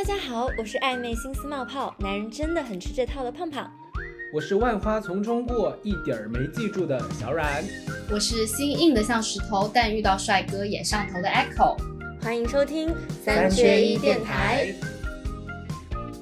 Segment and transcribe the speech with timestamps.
[0.00, 3.70] 大家好，我是暧昧心思冒泡，男人真的很吃这套的胖胖。
[4.32, 7.62] 我是万花丛中过，一点儿没记住的小冉。
[8.10, 11.76] 我是心硬的像石头，但遇到帅哥也上头的 Echo。
[12.22, 12.88] 欢迎收听
[13.22, 14.72] 三缺一电台。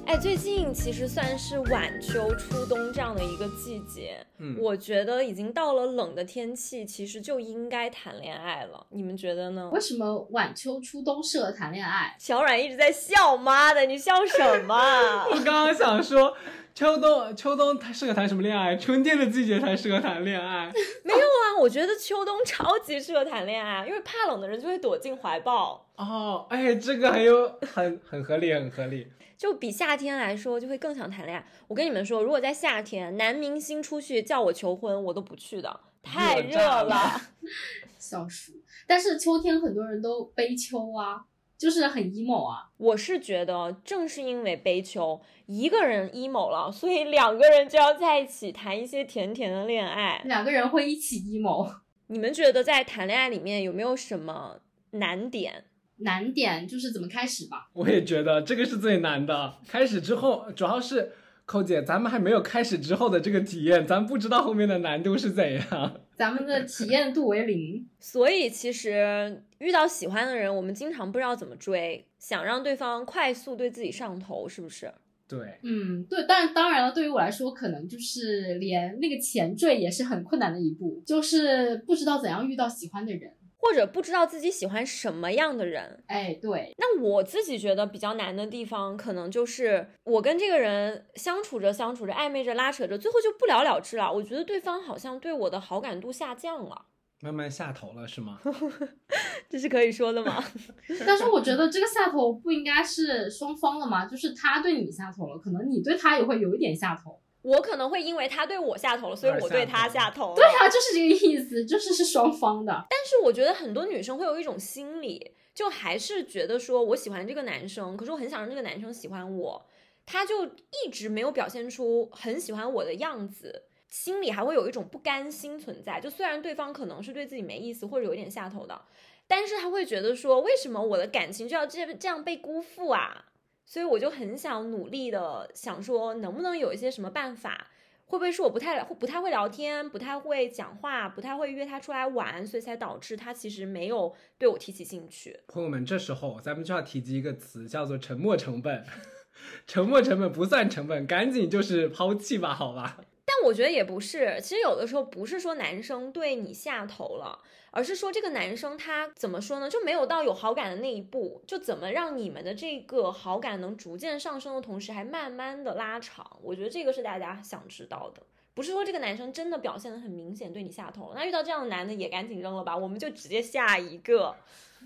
[0.09, 8.87] 哎，最近其实算是晚秋初冬这样的一个季节，嗯我觉得已经到了冷的天气，其实就应该谈恋爱了。
[8.89, 9.69] 你们觉得呢？
[9.71, 12.15] 为什么晚秋初冬适合谈恋爱？
[12.17, 14.75] 小阮一直在笑，妈的，你笑什么？
[15.29, 16.35] 我刚刚想说，
[16.73, 18.75] 秋冬秋冬它适合谈什么恋爱？
[18.75, 20.71] 春天的季节才适合谈恋爱。
[21.03, 25.85] 没有啊，我觉得秋冬超级适合谈恋爱，因为怕冷的人就会躲进怀抱。
[25.97, 29.05] 哦，哎，这个很有很很合理，很合理。
[29.39, 31.45] 就比夏天来说，就会更想谈恋爱。
[31.69, 37.21] 我跟你们说，如果在夏天，男明星出去叫我求婚，我都不去的，太热了了。
[37.97, 38.61] 笑死！
[38.85, 41.23] 但是秋天很多人都悲秋啊，
[41.57, 42.69] 就是很 emo 啊。
[42.75, 50.21] 我是觉得，正是因为悲秋，一个人 emo 了，所以两个人就要在一起谈一些甜甜的恋爱。
[50.25, 51.73] 两个人会一起 emo。
[52.07, 54.59] 你们觉得在谈恋爱里面有没有什么
[54.91, 55.63] 难点？
[55.99, 57.69] 难点就是怎么开始吧。
[57.73, 59.53] 我也觉得这个是最难的。
[59.67, 61.11] 开始之后，主要是
[61.45, 66.01] 寇姐，咱们还没有开始之后的这个体验，咱不知道后面的难度是怎样。
[66.15, 67.87] 咱们的体验度为零。
[67.99, 74.91] 所以其实遇到喜欢的人，我们经常不知道怎么追，想让对方快速对自己上头，是不是？
[75.27, 83.31] 对，嗯，对，但当然了，对于我来说，可能就是连那个前缀也是很困难的一步，就是不知道怎样遇到喜欢的人。
[83.59, 86.03] 或者不知道自己喜欢什么样的人。
[86.07, 94.11] 哎，对，那我自己觉得比较难的地方，可能就是我跟这个人相处着相处着，暧昧着拉扯着，最后就不了了之了。
[94.11, 96.85] 我觉得对方好像对我的好感度下降了，
[97.21, 98.39] 慢慢下头了是吗？
[99.49, 100.43] 这是可以说的吗？
[101.05, 107.19] 但是我觉得这个下头不应该是双方的吗，就是他对你下头了，可能你对他也会有一点下头。
[107.41, 110.35] 我可能会因为他对我下头了，所以我对他下头了。
[110.35, 112.85] 对啊，就是这个意思，就是是双方的。
[112.89, 119.65] 但是我觉得很多女生会有一种心理，就还是觉得说我喜欢这个男生，可是我很想让这个男生喜欢我，
[120.05, 126.01] 他就一直没有表现出很喜欢我的样子，心里还会有一种不甘心存在。
[126.01, 128.81] 就虽然对方可能是对自己没意思或者有点下头的，
[129.27, 133.27] 但是他会觉得说，为什么我的感情就要这这样被辜负啊？
[133.69, 137.67] 所以我就很想努力的想说，能不能有一些什么办法？
[138.07, 145.39] 会不会是我不太不太会聊天，不太会讲话，不太会约他出来玩，所以才导致他其实没有对我提起兴趣？
[145.45, 148.83] 朋友们，这时候咱们就要提及一个词，叫做沉没成本。
[149.67, 152.97] 沉没成本不算成本，赶紧就是抛弃吧，好吧？
[153.23, 157.37] 但我觉得也不是，其实有的时候不是说男生对你下头了，
[157.71, 166.39] 而是说这个男生他怎么说呢，就没有到有好感的那一步，就怎么让你们的这个好感能逐渐上升的同时，还慢慢的拉长。
[166.41, 168.21] 我觉得这个是大家想知道的。
[168.53, 174.35] 不是说这个男生真的表现的很明显对你下头，那遇到这样的男的也赶紧扔了吧，我们就直接下一个。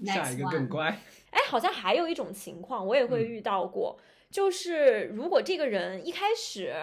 [0.05, 0.87] 下一个更乖。
[1.29, 3.95] 哎，好像还有一种情况，我也会遇到过，
[4.31, 6.73] 就是如果这个人一开始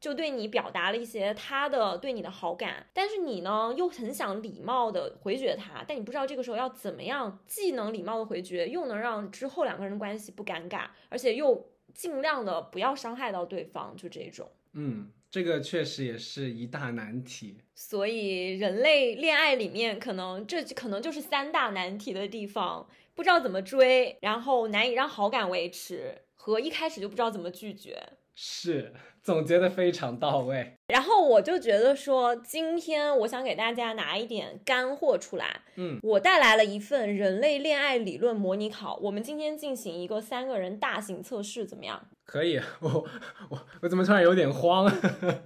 [0.00, 14.50] 就对你表达了一些他的对你的好感，但是你呢又很想礼貌的回绝他，但你不知道这个时候要怎么样，既能礼貌的回绝，又能让之后两个人的关系不尴尬，而且又尽量的不要伤害到对方，就这种。
[14.72, 17.58] 嗯，这个确实也是一大难题。
[17.74, 28.00] 所以人类恋爱里面，可能这可能就是三大难题的地方：不知道怎么追，然后难以让好感维持，和一开始就不知道怎么拒绝。
[28.34, 30.74] 是，总结的非常到位。
[30.88, 35.62] 然后我就觉得说，今天我想给大家拿一点干货出来。
[35.76, 42.08] 嗯，我带来了一份人类恋爱理论模拟考，我们今天进行一个三个人大型测试，怎么样？
[42.26, 42.60] 可以。
[42.80, 43.06] 我
[43.48, 44.90] 我我怎么突然有点慌？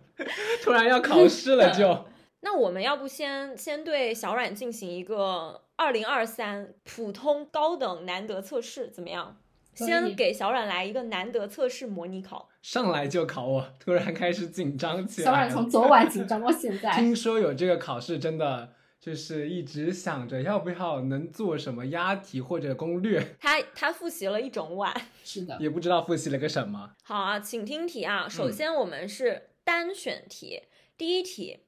[0.63, 2.07] 突然要考试了就。
[2.41, 9.39] 那我们要不先先对小阮进行一个二零二三普通高等难得测试，怎么样？
[9.75, 12.49] 先给小阮来一个难得测试模拟考。
[12.63, 15.33] 上来就考我，突然开始紧张起来小。
[15.33, 16.93] 冉从昨晚紧张到现在。
[16.97, 24.95] 听说有这个考试，真的就是一直想着要不要能做什么押题或者攻略， 他他复习了一整晚。
[25.25, 26.93] 是的，也不知道复习了个什么。
[27.03, 28.29] 好啊，请听题啊。
[28.29, 30.63] 首先我们是单选题，
[30.97, 31.61] 第一题，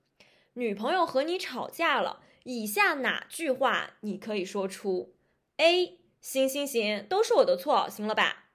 [0.54, 5.14] 女朋友和你吵架了，以下哪句话你可以说出
[5.58, 5.98] ？A.
[6.28, 8.46] 行行行，都是我的错，行了吧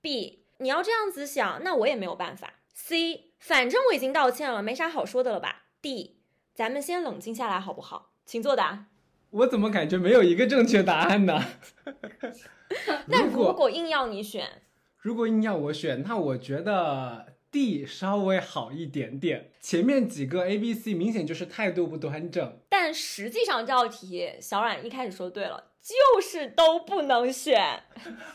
[0.00, 0.46] ？B.
[0.56, 2.54] 你要这样子想，那我也没有办法。
[2.72, 3.32] C.
[3.38, 6.16] 反正我已经道歉了，没啥好说的了吧？D.
[6.54, 8.12] 咱们先冷静下来好不好？
[8.24, 8.86] 请作答。
[9.28, 11.44] 我怎么感觉没有一个正确答案呢？
[13.08, 14.62] 那如果如果硬要你选，
[14.96, 19.52] 如果硬要我选，那我觉得 D 稍微好一点点。
[19.60, 22.60] 前面几个 A、B、C 明显就是态度不端正。
[22.70, 27.82] 但实际上这道题，小冉一开始说对了，就是都不能选。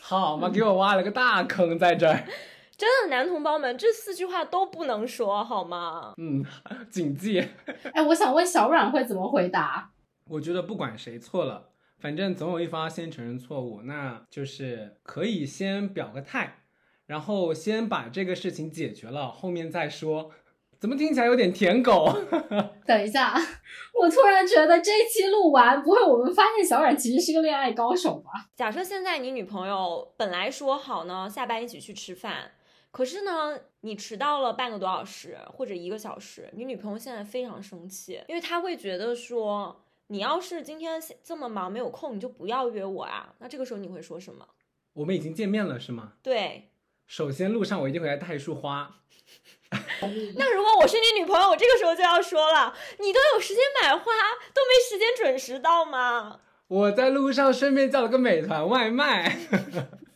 [0.00, 2.24] 好嘛，给我挖了个大坑在这儿。
[2.76, 6.12] 真的，男同胞们，这四句话都不能说，好吗？
[6.18, 6.44] 嗯，
[6.90, 7.48] 谨记。
[7.94, 9.92] 哎，我想问小阮会怎么回答？
[10.28, 11.70] 我觉得不管谁错了。
[11.98, 16.58] 反正总有一方先承认错误，那就是可以先表个态，
[17.06, 20.32] 然后先把这个事情解决了，后面再说。
[20.78, 22.12] 怎么听起来有点舔狗？
[22.86, 23.34] 等一下，
[23.94, 28.30] 我突然觉得这一期录完，不会我们发现小冉其实是个恋爱高手吧？
[28.54, 32.52] 假设现在你女朋友本来说好呢，下班一起去吃饭，
[32.90, 39.82] 可是呢，你迟到了半个多小时或者一个小时，你女朋友现在非常生气，因为她会觉得说。
[40.08, 43.34] 你要是今天这么忙没有空，你就不要约我啊。
[43.42, 44.46] 那这个时候你会说什么？
[44.92, 46.12] 我们已经见面了，是吗？
[46.22, 46.70] 对。
[47.08, 49.00] 首先路上我一定会来带一束花。
[50.36, 54.12] 那如果我是你女朋友，我这个时候就要说了，你都有时间买花，
[54.54, 56.40] 都没时间准时到吗？
[56.68, 59.38] 我在路上顺便叫了个美团外卖。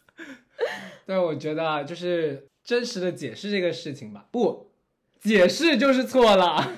[1.06, 4.26] 对，我觉得就是真实的解释这个事情吧。
[4.30, 4.72] 不，
[5.20, 6.72] 解释就是错了。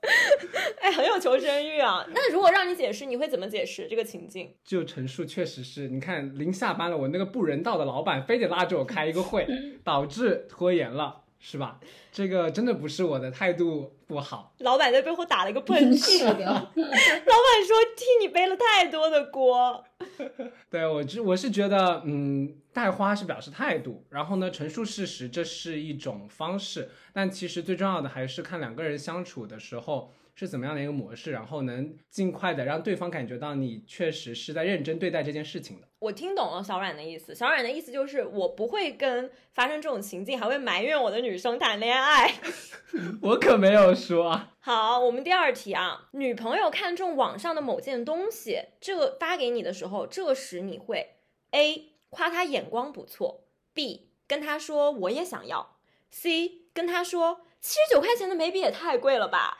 [0.80, 2.06] 哎，很有求生欲啊！
[2.14, 4.54] 那如果让你解释，你会怎么解释这个情境？
[4.64, 9.46] 就陈述，确实是你看，临下班了，我那个不人道的老板非得拉着我开一个会，
[9.82, 11.78] 导致拖延了，是吧？
[12.12, 14.54] 这个真的不是我的态度不好。
[14.58, 16.24] 老板在背后打了一个喷嚏。
[16.24, 19.84] 老板说替你背了太多的锅。
[20.70, 30.12] 对我，就我是觉得，嗯，带花是表示态度，然后呢，陈述事实这是一种方式，但其实最重要的还是看两个人相处的时候。
[30.38, 35.88] 是怎么样的一个模式，然后能尽快的让对方感觉到你确实是在认真对待这件事情的。
[35.98, 42.32] 我听懂了小冉的意思，小冉的意思就是我不会跟发生这种情境还会埋怨我的女生谈恋爱。
[43.20, 44.40] 我可没有说。
[44.60, 51.16] 好，我们第二题啊，女朋友看中网上的某件东西，这个发给你的时候，这时你会
[51.50, 55.78] A 夸她眼光不错，B 跟她说我也想要
[56.10, 59.58] ，C 跟她说七十九块钱的眉笔也太贵了吧。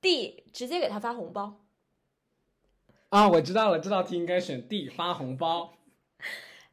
[0.00, 1.60] D 直接给他发红包
[3.08, 3.28] 啊！
[3.28, 5.74] 我知道了，这道题应该选 D 发红包。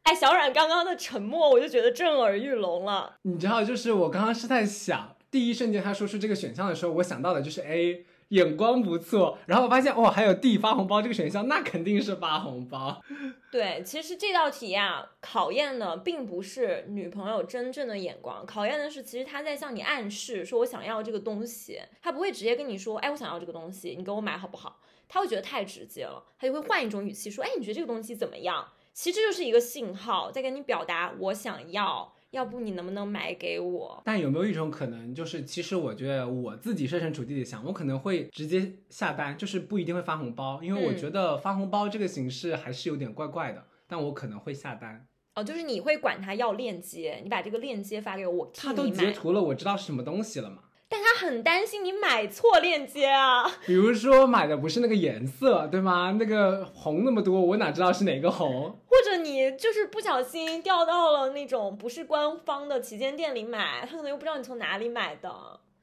[0.03, 3.17] 哎，小冉刚刚的沉默，我就觉得震耳欲聋了。
[3.23, 8.05] 你知道，就是我刚刚是在想，第一瞬间他说出这个选项的时候，我想到的就是 A。
[8.35, 13.01] 眼光不错，然后我发现哇，还有 D 发红包这个选项，那肯定是发红包。
[13.49, 24.81] 对，其实这道题呀，考验的并不是女朋友真正的眼光，考验的是其实她在向你暗示，说我想要这个东西，她不会直接跟你说，哎，我想要这个东西，你给我买好不好？
[25.07, 28.67] 他会觉得太直接了，他就会换一种语气说，哎，你觉得这个东西怎么样？
[28.91, 32.13] 其实这就是一个信号，在跟你表达我想要。
[32.35, 34.01] 要不你能不能买给我？
[34.03, 43.63] 但有没有一种可能，就是其实我觉得我自己设身处地的想，我可能会直接下单，就是不一定会发红包，因为我觉得发红包这个形式还是有点怪怪的。
[43.87, 45.07] 但我可能会下单。
[45.35, 50.63] 哦，就是你会管他要链接，你把这个链接发给我，我他都截图了，我知道是什么东西了嘛。
[50.87, 56.15] 但他很担心你买错链接啊，比如说买的不是那个颜色，对吗？
[56.19, 58.79] 那个红那么多，我哪知道是哪个红？
[58.87, 65.31] 或者你就是不小心掉到了那种不是官方的旗舰店里买，他可能又不知道你从哪里买的。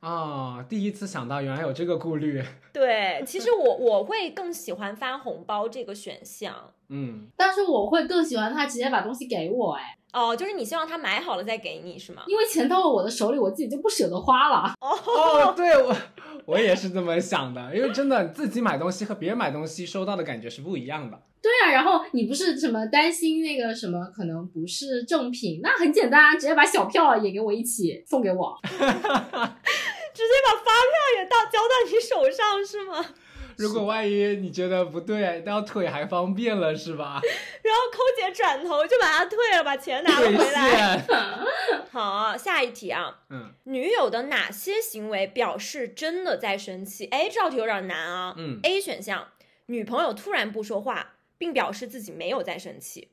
[0.00, 2.42] 啊，第一次想到原来有这个顾虑。
[2.72, 6.72] 对，其实我我会更喜欢发红包这个选项。
[6.88, 9.74] 嗯，但是我会更喜欢他直接把东西给我。
[9.74, 12.22] 哎，哦，就是你希望他买好了再给你是吗？
[12.26, 14.74] 因为钱到了我的手里，我自己就不舍得花了。
[14.80, 15.96] 哦，对我
[16.44, 21.18] 我也是这么想的，因为真的自己买东西和别人买东西收到的感觉是不一样的。
[21.40, 28.56] 对啊，然后你不是什么担心那个什么可能不是正品，那很简单，直接把小票也给我一起送给我。
[30.14, 33.02] 直接把发票也到交到你手上是吗？
[33.62, 37.20] 如果万一你觉得不对，要退还方便了是吧？
[37.62, 41.04] 然后抠姐转头就把它退了，把钱拿了回来。
[41.90, 43.20] 好，下一题啊。
[43.30, 43.52] 嗯。
[43.64, 47.06] 女友的哪些行为表示真的在生气？
[47.06, 48.34] 哎，这道题有点难啊。
[48.36, 48.58] 嗯。
[48.62, 49.28] A 选项，
[49.66, 53.10] 女朋友突然不说话，并表示自己没有在生气。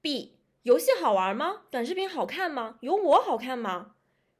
[0.00, 1.62] B，游戏好玩吗？
[1.70, 2.76] 短视频好看吗？
[2.80, 3.92] 有我好看吗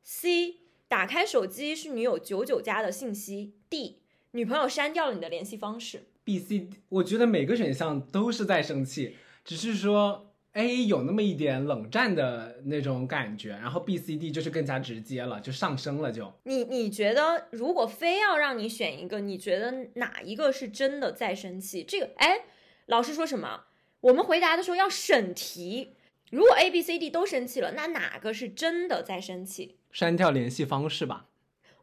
[0.02, 0.56] ？C。
[0.88, 3.52] 打开手机是女友九九加的信息。
[3.68, 4.00] D，
[4.38, 6.04] 女朋友删掉了你的联系方式。
[6.22, 16.12] B、C，我觉得每个选项都是在生气，只是说 A 有那么一点冷战的那种感觉，然后 B、C、D 就是更加直接了，就上升了。
[16.12, 21.82] 就你你觉得，如果非要让你选一个，你觉得哪一个是真的在生气？
[21.82, 22.42] 这个，哎，
[22.86, 23.64] 老师说什么？
[24.02, 25.96] 我们回答的时候要审题。
[26.30, 29.78] 如果 A、B、C、D 都生气了，那哪个是真的在生气？
[29.90, 31.26] 删掉联系方式吧。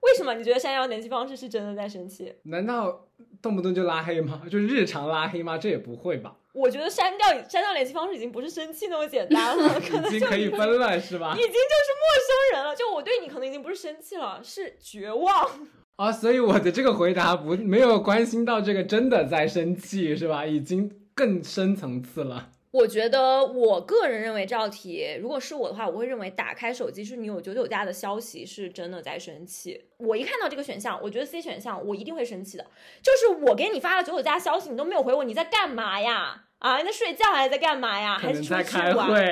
[0.06, 2.34] 为什么你觉得删掉联系方式是真的在生气？
[2.44, 3.08] 难道
[3.42, 4.44] 动不动就拉黑吗？
[4.50, 5.58] 就是日常拉黑吗？
[5.58, 6.36] 这也不会吧。
[6.54, 11.42] 我觉得删掉删掉联系方式已经不是生气那么简单了， 可能已经就可以分了是吧已？
[11.42, 12.76] 经就是陌生人了。
[12.76, 15.50] 就我对你可能已经不是生气了，是绝望。
[15.98, 20.46] 啊，所以我的这个回答不没有关心到这个真的在生气是吧？
[20.46, 22.52] 已经更深层次了。
[22.76, 29.82] 我觉得我个人认为这道题，如果是我的话，我会认为打开手机是你有九九加的消息是真的在生气。
[29.96, 32.66] 我一看到这个选项，我觉得 C 选项我一定会生气的。
[33.02, 36.44] 就是我给你发了九九加消息，你都没有回我，你在干嘛呀？
[36.60, 38.18] 啊，你在睡觉还是在干嘛呀？
[38.20, 39.08] 还是出去玩？
[39.08, 39.24] 会，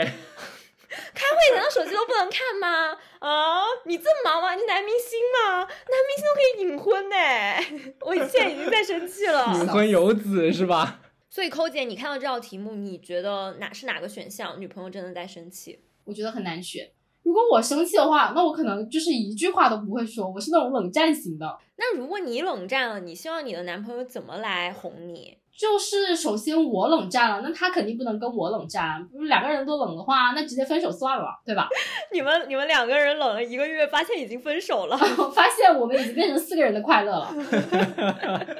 [1.14, 2.98] 开会难道手机都不能看吗？
[3.20, 4.56] 啊，你这么忙吗？
[4.56, 5.60] 你男明星吗？
[5.60, 7.94] 男明星都可以隐婚呢。
[8.08, 9.68] 我现在已经在生气了，隐。
[9.68, 11.02] 婚有子是吧？
[11.34, 14.62] 所以扣姐，你看到这道题目，你觉得哪是哪个选项？
[14.62, 15.80] 女朋友真的在生气？
[16.04, 16.88] 我觉得很难选。
[17.24, 21.58] 如果我生气的话，那我可能就是一句话都不会说，我是那种冷战型的。
[21.78, 25.40] 那如果你冷战了，你希望你的男朋友怎么来哄你？
[25.58, 29.08] 就是首先我冷战了，那他肯定不能跟我冷战。
[29.08, 31.68] 不是两个人都冷的话，那直接分手算了，对吧？
[32.12, 34.98] 你们你们两个人冷了一个月，发现已经分手了。
[34.98, 37.34] 发现我们已经变成四个人的快乐了。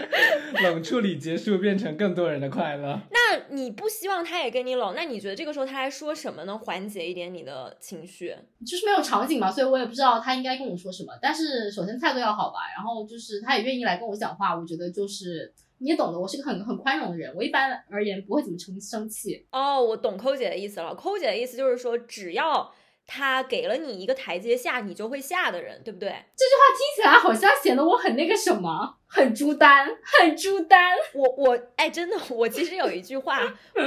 [0.64, 3.00] 冷处理结束，变成更多人的快乐。
[3.10, 8.36] 那你不希望他也跟你冷，那你觉得这个时候他还说什么能缓解一点你的情绪？
[8.66, 11.14] 就是没有场景嘛，所以我也不知道他应该跟我说什么。
[11.22, 15.52] 但是首先态度要好吧，然后就是他也愿意来跟我讲话，我觉得就是
[15.84, 19.46] 你也懂得，我是个很很宽容的人，我一般而言不会怎么生生气。
[19.52, 20.96] 哦，我懂抠姐的意思了。
[20.96, 22.74] 抠姐的意思就是说，只要
[23.06, 26.08] 他给了你一个台阶下，你就会下的人，对不对？
[26.38, 29.86] 这句话听起来好像显得我很那个什么，很朱丹，
[30.22, 30.94] 很朱丹。
[31.14, 33.42] 我我哎，真的，我其实有一句话，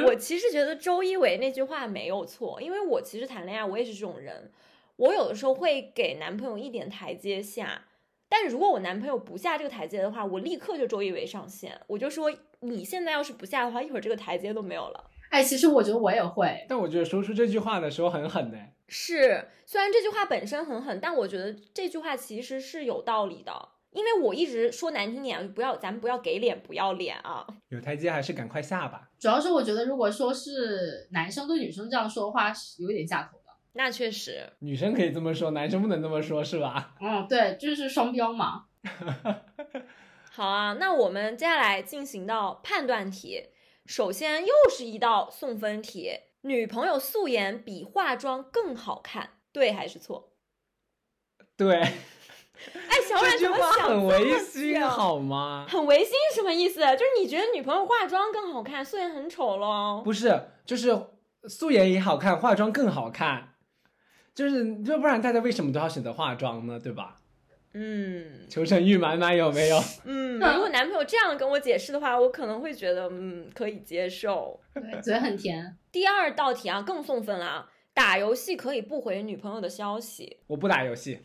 [0.07, 4.53] 我其实觉得周一围那句话没有错，因为我其实谈恋爱，我也是这种人，
[4.97, 7.87] 我有的时候会给男朋友一点台阶下，
[8.29, 15.11] 但如果我男朋友不下这个台阶的话，我立刻就周一围上线，我就说你现在要是不下的话，一会儿这个台阶都没有了。
[15.31, 18.59] 哎，其实我觉得我也会，但我觉得说出这句话的时候很狠呢。
[18.89, 23.53] 是，虽然这句话本身很狠，但我觉得这句话其实是有道理的，
[23.91, 27.45] 因为我一直说难听点，不要咱们不要给脸不要脸啊。
[27.69, 29.11] 有台阶还是赶快下吧。
[29.19, 33.46] 主要是我觉得如果说是男生对女生这样说的话，是有点下头的。
[33.77, 36.95] 那确实，女生可以这么说，男生不能这么说，是吧？
[37.01, 38.65] 嗯，对，就是双标嘛。
[40.33, 43.51] 好啊，那我们接下来进行到判断题。
[43.85, 50.33] 首先又是一道送分题，女朋友素颜比化妆更好看，对还是错？
[51.57, 51.93] 对，哎，
[53.09, 55.67] 小冉这句话怎么想很违心，好吗？
[55.69, 56.81] 很违心是什么意思？
[56.81, 60.03] 就是你觉得女朋友化妆更好看，素颜很丑喽？
[60.03, 60.99] 不是，就是
[61.49, 63.56] 素颜也好看，化妆更好看。
[64.37, 66.79] 就是，要不然大家为什么都要选择化妆呢？
[66.79, 67.17] 对吧？
[67.79, 69.79] 嗯求生欲满满，有没有？
[70.05, 74.61] 嗯，如果男朋友这样跟我解释的话，我可能会觉得嗯可以接受。
[74.75, 75.77] 对，嘴很甜。
[75.91, 77.71] 第二道题啊，更送分了啊！
[77.95, 81.19] 打游戏可以不回女朋友的消息， 我不打游戏，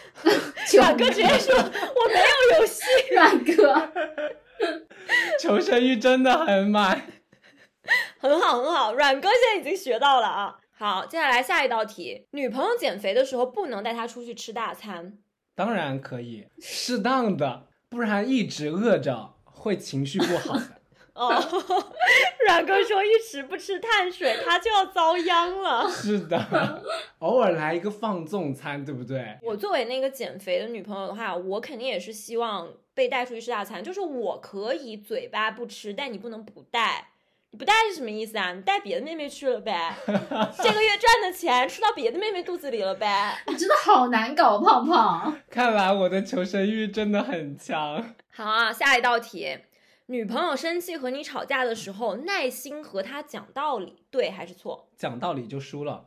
[0.76, 2.82] 阮哥直接说我没有游戏。
[3.12, 3.92] 软哥，
[5.40, 7.06] 求生欲真的很满。
[8.18, 10.58] 很好很好，阮哥现在已经学到了啊。
[10.84, 15.16] 好，接下来下一道题，女朋友减肥的时候不能带她出去吃大餐。
[15.54, 20.82] 当然可以，适当的，不然一直饿着会情绪不好的。
[21.16, 21.32] 哦，
[22.46, 25.88] 阮哥说一直不吃碳水，他就要遭殃了。
[25.88, 26.82] 是的，
[27.20, 29.38] 偶尔来一个放纵餐，对不对？
[29.40, 37.12] 我作为那个减肥的女朋友的话，我肯定也是希望被带出去吃大餐，就是我可以嘴巴不吃，但你不能不带。
[37.54, 38.52] 你不带是什么意思啊？
[38.52, 39.94] 你带别的妹妹去了呗？
[40.08, 43.40] 这个月赚的钱吃到别的妹妹肚子里了呗？
[43.46, 45.38] 你真的好难搞，胖胖。
[45.48, 48.16] 看来我的求生欲真的很强。
[48.30, 49.56] 好啊，下一道题，
[50.06, 54.88] 女朋友生气和你吵架的时候，耐心和她讲道理，对还是错？
[54.96, 56.06] 讲道理就输了。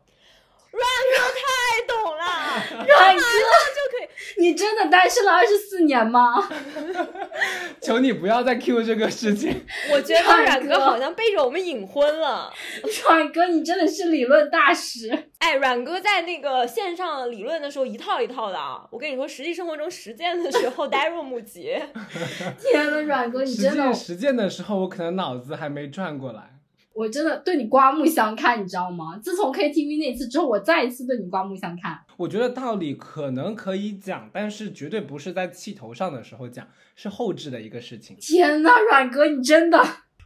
[0.72, 4.08] 太懂了， 软哥，就可以。
[4.40, 6.48] 你真的单身了二十四年吗？
[7.82, 9.66] 求你不要再 Q 这个事情。
[9.92, 12.52] 我觉得帅阮哥哥好像背着我们隐婚了。
[13.06, 15.30] 软哥，你真的是理论大师。
[15.40, 21.80] 哎，阮哥在那个线上理论的时候一套一套的啊，我跟你说，实际生活中实践的时候 呆若木鸡。
[22.60, 26.57] 天呐，软哥，你实真的践，实践的时候，我可能脑子还没转过来。
[26.98, 29.20] 我真的对你刮目相看，你知道吗？
[29.22, 32.00] 自从 KTV 那次之后，我再一次对你刮目相看。
[32.18, 38.18] 我觉得道理可能可以讲，但是绝对不是在气头上的时候讲，是后置的一个事情。
[38.20, 39.78] 天呐，软哥，你真的，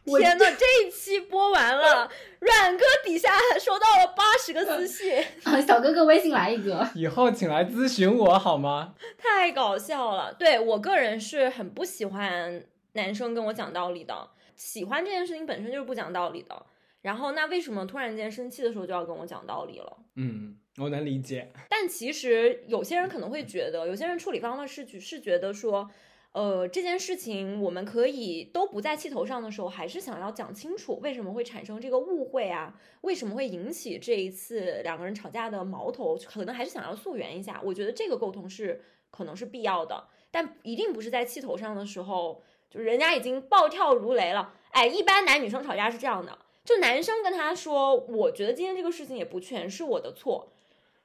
[0.06, 2.08] 我天呐，这一期播完了，
[2.40, 3.28] 阮哥底下
[3.60, 6.88] 收到了八十个私信， 啊，小哥哥微信来一个。
[6.94, 8.94] 以后请来咨询我好吗？
[9.18, 10.32] 太搞笑了。
[10.32, 12.64] 对我个人是很不喜欢
[12.94, 14.14] 男生跟我讲道理的，
[14.62, 16.66] 喜欢这件事情本身就是不讲道理的。
[17.00, 19.98] 然后那为什么突然间生气的时候就要跟我讲道理了？
[20.14, 21.52] 嗯，我能理解。
[21.68, 25.90] 但其实有些人可能会觉得，有些人处理方式是是觉得说，
[26.30, 32.78] 呃，这件事情我们可以都不在气头上的时候，还是想要讲清楚为什么会产生这个误会啊？
[33.00, 36.16] 为什么会引起这一次两个人吵架的矛头？
[36.18, 37.60] 可能还是想要溯源一下。
[37.64, 44.54] 我觉得这个沟通是可能是必要的，但一定不是在气头上的时候，就是人家已经暴跳如雷了。
[44.70, 46.38] 哎，一般男女生吵架是这样的。
[46.64, 50.52] 就男生跟他说，我觉得今天这个事情也不全是我的错，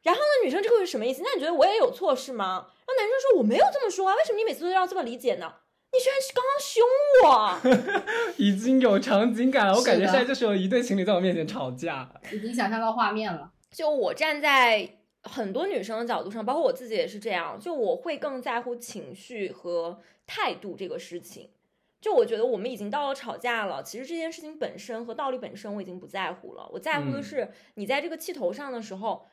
[0.04, 1.24] 然后呢，女生这个是什么意思？
[1.26, 2.68] 那你觉得我也有错是吗？
[2.86, 5.52] 然后男生说我没有这么说啊，为什么你每次都要这么理解呢？
[5.92, 12.08] 你居然是刚刚凶我， 已经有场景感了，我感觉现在就是有一对情侣在我面前吵架。
[12.32, 13.52] 已经想象到画面了。
[13.72, 14.88] 就我站在
[15.24, 21.50] 很多女生的角度上，包括我自己也是这样，就我会更在乎情绪和态度这个事情。
[22.00, 29.26] 就我觉得我们已经到了吵架了，其实这件事情本身和道理本身我已经不在乎了，我在乎的嗯是你在这个气头上的时候，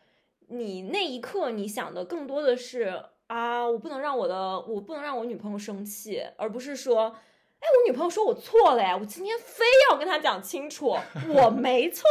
[0.48, 7.14] 你那一刻你想的更多的是啊，我不能让我的我不能让我女朋友生气，而不是说，
[7.60, 10.96] 哎，我女朋友说我错了呀，我今天非要跟她讲清楚，
[11.28, 12.04] 我没错。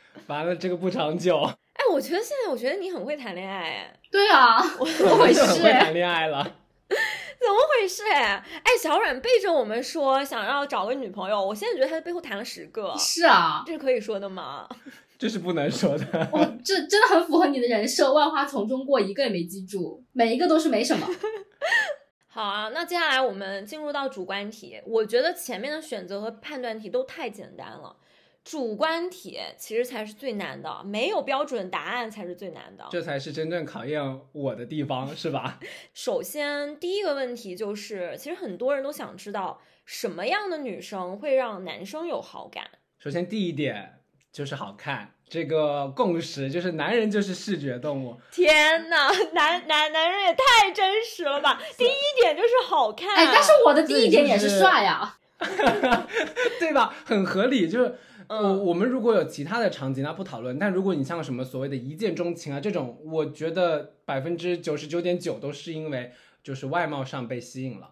[0.26, 4.60] 完了，这个不长久，哎，我觉得现在我觉得你很会谈恋爱，哎，对啊，
[4.98, 5.40] 怎么回事？
[5.62, 6.56] 会谈恋爱了。
[7.40, 8.02] 怎么回事？
[8.12, 14.68] 哎，哎，小阮背着我们说想要找个女朋友，我现在觉得他在背后谈了十个，是啊，这是可以说的吗？
[15.18, 16.28] 这是不能说的。
[16.32, 21.06] 我这真的很符合你的人设，万花丛中过，一个也没记住，每一个都是没什么。
[22.28, 24.80] 好啊，那接下来我们进入到主观题。
[24.86, 27.96] 我觉得前面的选择和判断题都太简单了，
[28.42, 32.84] 主观题其实才是最难的，没有标准答案才是最难的。
[32.90, 35.58] 这才是真正考验我的地方，是吧？
[35.94, 42.64] 首先，第一个问题就是，其实很多人都想知道什么样的女生会让男生有好感。
[42.98, 44.00] 首先第一点
[44.32, 48.18] 就是好看，这个共识就是男人就是视觉动物。
[48.32, 51.60] 天呐，男男男人也太真实了吧！
[51.76, 55.18] 第一点就是好看，哎，但是我的第一点也是帅呀。
[56.60, 56.94] 对吧？
[57.04, 57.66] 很合理。
[57.66, 57.96] 就是我、
[58.32, 60.56] 嗯我们如果有其他的场景，那不讨论。
[60.56, 67.90] 但如果你像什么所谓的一见钟情啊这种，我觉得百分之九十九点九都是因为就是外貌上被吸引了。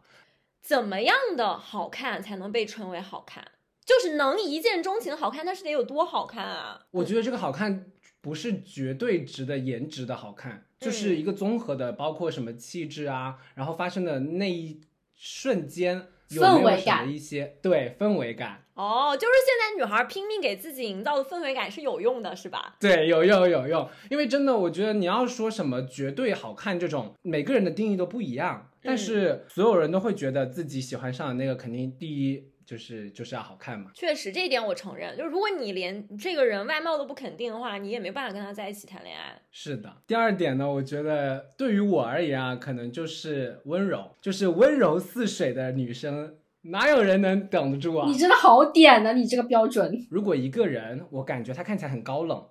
[0.63, 3.45] 怎么样的好看才能被称为好看？
[3.85, 6.87] 就是能一见钟情的好看，那是得有多好看啊？
[6.93, 7.87] 我觉得这个好看
[8.21, 14.81] 不是绝对值的颜值的好看，就是一个综合的，包括什么气质啊，然后发生的那一
[15.17, 18.63] 瞬间氛围感一些对氛围感。
[18.75, 22.77] 哦，就是现在女孩拼命给自己营造的氛围感是有用的，是吧？
[22.79, 33.91] 对，有用有用，因为真的，我觉得你要说什么绝对好看这种，每个人的定义都不一样，但是所有人都会觉得自己喜欢上的那个，肯定第一就是就是要好看嘛。
[33.95, 35.17] 确实，这一点我承认。
[35.17, 39.41] 就是如果你连这个人外貌都不肯定的话，你也没办法跟他在一起谈恋爱。
[39.51, 40.03] 是的。
[40.07, 48.07] 第二点呢，我觉得对于我而言啊，可能就是温柔，就是温柔似水的女生，哪有人能等得住啊？
[48.07, 50.07] 你真的好点呢，你这个标准。
[50.11, 52.47] 如果一个人我感觉他看起来很高冷，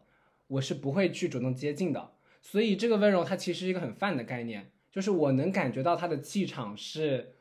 [0.48, 2.10] 我是不会去主动接近的。
[2.42, 7.34] 所以这个温柔它其实是一个很泛的概念，就是我能感觉到他的气场是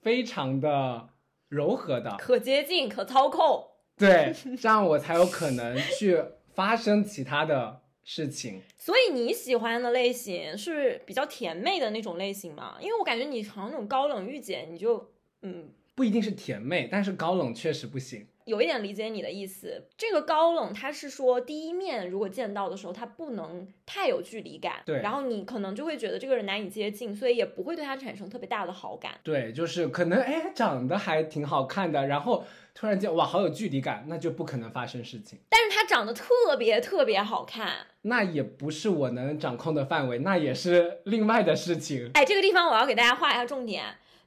[0.00, 1.10] 非常的
[1.48, 3.66] 柔和的，可接近，可操控。
[3.96, 6.20] 对， 这样我才有可能去
[6.52, 8.60] 发生其他的事情。
[8.76, 12.76] 所以你喜欢的类型是比较甜妹的那种类型吗？
[12.80, 15.10] 因为我感觉你好像那种高冷御姐，你就
[15.42, 18.26] 嗯不一定是甜妹，但是高冷确实不行。
[18.44, 19.86] 有一点理解你的意思。
[19.96, 29.12] 这个高冷，他是说第一面如果见到的时候，他不能太有距离感，对然后你可能就会觉得这个人难以接近，所以也不会对他产生特别大的好感。
[29.22, 35.38] 对，就是可能哎长得还挺好看的，然后突然间哇好有距离感，那就不可能发生事情。
[35.48, 42.10] 但是他长得特别特别好看，那也不是我能掌控的范围，那也是另外的事情。
[42.14, 43.84] 哎，这个地方我要给大家画一下重点。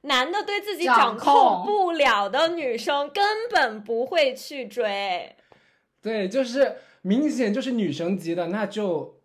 [0.07, 5.35] 男的对自己掌控不了的女生，根本不会去追。
[6.01, 9.21] 对，就是明显就是女神级的，那就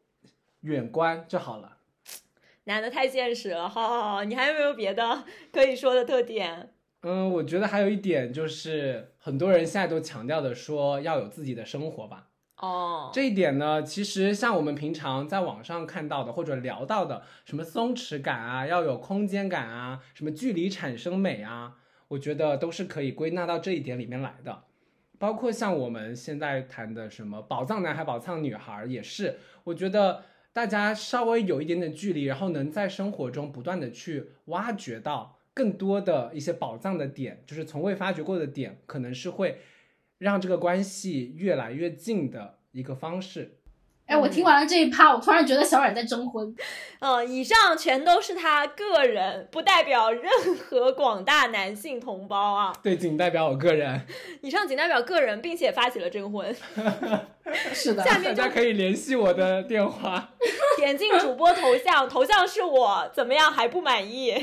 [0.60, 1.78] 远观就好了。
[2.64, 6.74] 男的太现实了，好好好，你还有没有别的可以说的特点？
[7.02, 12.28] 嗯，我觉得还有一点就是，很多人现在都强调的说要有自己的生活吧。
[12.62, 21.74] 哦，这一点呢，其实像我们平常在网上看到的或者聊到的，什么松弛感啊，要有空间感啊，什么距离产生美啊，
[22.06, 24.62] 我觉得都是可以归纳到这一点里面来的。
[25.18, 30.22] 包括像我们现在谈的什么宝藏男孩、宝藏女孩，也是，我觉得
[30.52, 39.58] 大家稍微有一点点距离，然后能在生活中不断的去挖掘到更多的一些宝藏的点，就是从未发掘过的点，可能是会
[40.22, 43.58] 让这个关系越来越近的一个方式。
[44.06, 46.54] 哎，我听完了这一趴，我突然觉得小冉在征婚。
[47.00, 50.24] 呃，以上全都是他个人，不代表任
[50.56, 52.72] 何广大男性同胞啊。
[52.82, 54.00] 对，仅代表我个人。
[54.42, 56.54] 以上仅代表个人，并且发起了征婚。
[57.74, 60.34] 是的，下面大家可以联系我的电话。
[60.82, 64.34] 点进主播头像， 头像是我，怎么样还不满意？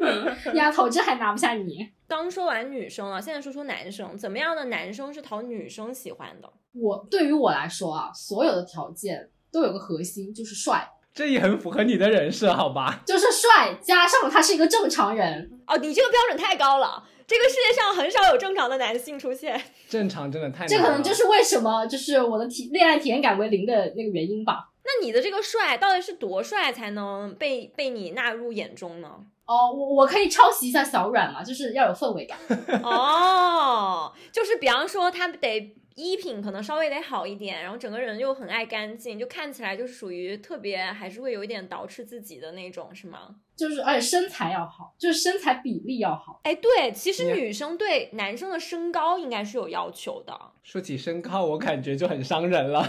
[0.54, 1.90] 丫头，这还拿不下你。
[2.08, 6.50] 刚说完女生了，现在说说男生，怎么样的男生是讨女生喜欢的？
[6.72, 10.88] 我对于我来说啊，所有的条件都有个核心，就是帅。
[11.14, 13.02] 这也很符合你的人设，好吧？
[13.06, 15.50] 就是帅，加上他是一个正常人。
[15.66, 19.60] 哦，你这个标准太高了，这个世界上很少有正常的男性出现。
[19.88, 20.66] 正常真的太……
[20.66, 24.68] 这可能就是为什么就是我的体恋爱体验感为零的那个原因吧。
[24.84, 29.08] 那你的这个帅到底是多帅才能被被你纳入眼中呢？
[29.46, 32.38] 哦，我我可以抄袭一下小阮嘛，就是要有氛围感。
[32.82, 35.76] 哦，就是比方说他得。
[35.94, 43.36] 衣品可能稍微得好一点，然后整个人又很爱干净，就看起来就是属于特别，还是会有一点捯饬自己的那种，是吗？
[43.62, 46.40] 就是而且身材要好，就是身材比例要好。
[46.42, 50.36] 哎，对，其实女生对男生的身高应该是有要求的。
[50.64, 52.84] 说起身高，我感觉就很伤人了，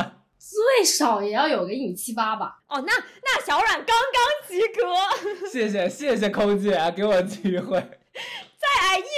[0.38, 2.58] 最少也要有个一米七八吧。
[2.68, 5.48] 哦，那那小冉刚刚及格。
[5.50, 7.80] 谢谢谢谢空姐啊给我机会。
[8.60, 9.08] 再矮一厘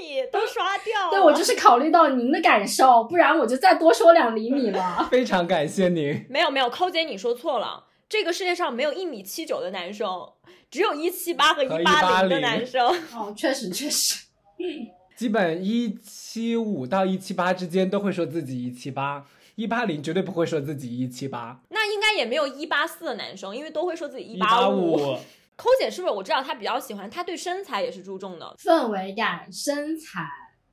[0.00, 1.10] 米都刷掉。
[1.10, 5.06] 对，我就是考虑到您的感受，不然我就再多说两厘米了。
[5.10, 6.26] 非常感谢您。
[6.28, 10.32] 没有没有，抠姐你说错了，这个世界上没有一米七九的男生，
[10.70, 12.86] 只有一七八和一八零的男生。
[13.14, 14.24] 哦，确实确实。
[15.16, 21.60] 基本一七五到一七八之间都会说自己一七八，一八零绝对不会说自己一七八。
[21.68, 25.18] 那应该也没有一八四的男生，因为都会说自己一八五。
[25.56, 30.26] 抠姐是不是我知道她比较喜欢，她对身材也是注重的，氛围感、身材，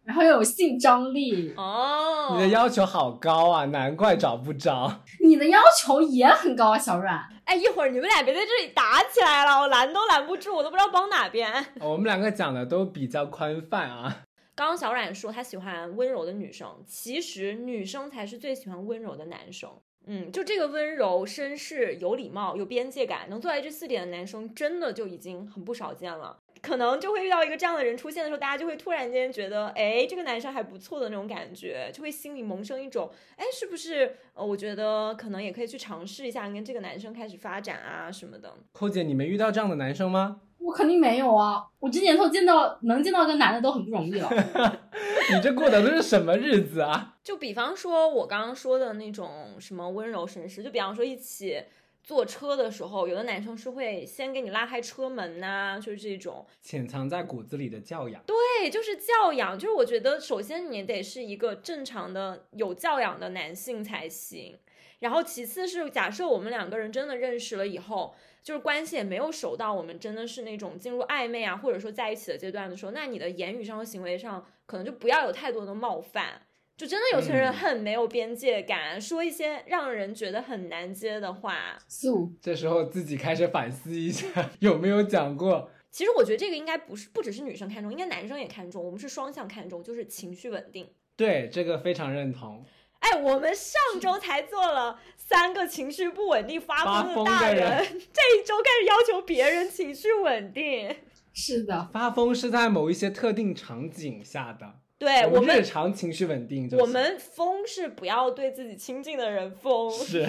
[0.08, 2.30] 然后又有性张力哦。
[2.34, 5.02] 你的要求好高啊，难怪找不着。
[5.20, 7.22] 你的要求也很高啊，小阮。
[7.43, 11.54] 哎，一会儿你们俩别在这里打起来了，我拦都拦不住，我都不知道帮哪边。
[11.82, 14.24] 我们两个讲的都比较宽泛啊。
[14.56, 19.70] 刚刚小冉说她喜欢温柔的女生，其实女生才是最喜欢温柔的男生。
[20.10, 26.38] 嗯，就这个温柔、绅士、有礼貌、有边界感，能做到这四点的男生，真的就已经很不少见了。
[26.62, 34.15] 可能就会遇到一个这样的人出现的时候，大家就会突然间觉得，哎，这个男生还不错的那种感觉，就会心里萌生一种，哎，是不是？
[34.34, 38.54] 呃，我觉得可能也可以去尝试一下，跟这个男生开始发展啊什么的。
[38.72, 40.41] 寇姐，你没遇到这样的男生吗？
[40.60, 41.63] 我肯定没有啊！
[41.80, 44.30] 我这年头见到能见到一个男的都很不容易了。
[45.32, 47.15] 你这过的都是什么日子啊？
[47.24, 51.63] 就比方说，我刚刚说的那种什么温柔绅士，就比方说一起
[52.08, 58.24] 坐车的时候，有的男生是会先给你拉开车门呐，就是这种潜藏在骨子里的教养。
[58.26, 59.60] 对，就是教养。
[59.60, 64.58] 就是我觉得，首先你得是一个正常的、有教养的男性才行。
[65.00, 68.15] 然后其次是，假设我们两个人真的认识了以后。
[68.43, 76.43] 就是关系也没有熟到我们真的是那种进入暧昧啊，或者说在一起的阶段的时候，那你的言语上和行为上可能就不要有太多的冒犯。
[76.78, 81.76] 就真的有些人很没有边界感，说一些让人觉得很难接的话。
[81.88, 84.28] 素，这时候自己开始反思一下，
[84.60, 85.72] 有没有讲过？
[85.90, 88.84] 其实我觉得这个应该不是，不只是女生看重，应该男生也看重。
[88.84, 90.88] 我们是双向看重，就是情绪稳定。
[91.16, 92.63] 对，这个非常认同。
[93.00, 100.96] 哎，我们上周才做了三个情绪不稳定发疯的大人，这一周开始要求别人情绪稳定。
[101.34, 104.76] 是的，发疯是在某一些特定场景下的。
[105.00, 109.92] 对我们日常情绪稳定，我们疯是不要对自己亲近的人疯。
[109.92, 110.28] 是，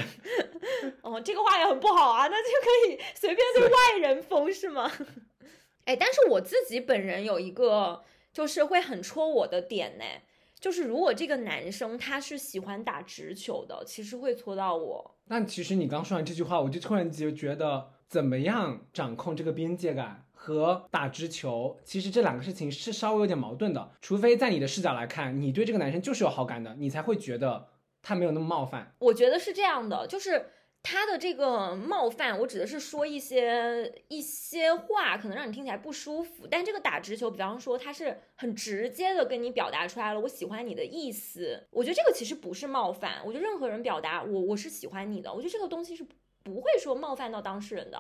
[1.03, 4.91] 哦，这个话也很不好啊，那就可以随便对外人疯是吗？
[5.87, 10.05] 哎，但是我自己本人有一个，就是会很戳我的点呢。
[10.61, 15.15] 就是如果这个男生他是喜欢打直球的，其实会戳到我。
[15.29, 23.91] 那其实你刚说完这句话，我就突然就觉得，怎么样掌控这个边界感和打直球，其实这两个事情是稍微有点矛盾的。
[24.01, 27.69] 除非在你的视角来看，你对这个男生就是有好感的，你才会觉得
[28.01, 28.95] 他没有那么冒犯。
[29.01, 30.47] 我觉得是这样的，就是。
[30.81, 36.47] 他的这个冒犯，我指的是说一些一些话，可能让你听起来不舒服。
[36.49, 43.21] 但这个打直球，比方说他是很直接的跟你表达出来了我喜欢你的意思，我觉得这个其实不是冒犯。
[43.27, 46.07] 我觉得任何人表达我我是喜欢你的，我觉得这个东西是
[46.45, 47.99] 不会说冒犯到当事人的。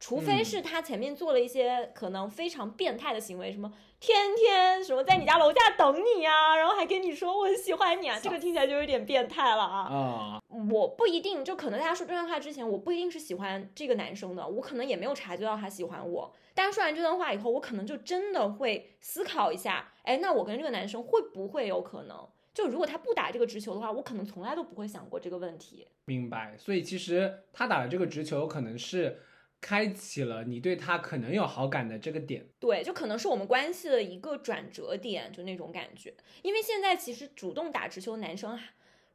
[0.00, 9.80] 除非是他前面做了一些可能非常变态的行为，什么天天什么在你家楼下等你啊，然后还跟你说我很喜欢你啊，这个听起来就有点变态了啊。
[9.82, 16.34] 啊，我不一定，就可能在他说这段话之前，我不一定是喜欢这个男生的，我可能也没有察觉到他喜欢我。
[16.54, 22.26] 但是说完这段话以后，我可能就真的会思考一下，哎，那我跟这个男生会不会有可能？
[22.54, 25.86] 就如果他不打这个直球的话，我可能从来都不会想过这个问题。
[26.06, 26.56] 明白。
[26.58, 29.20] 所以其实他打的这个直球，可能是
[29.60, 32.46] 开启了你对他可能有好感的这个点。
[32.58, 36.14] 对，就可能是我们关系的一个转折点，就那种感觉。
[36.42, 38.58] 因为现在其实主动打直球的男生，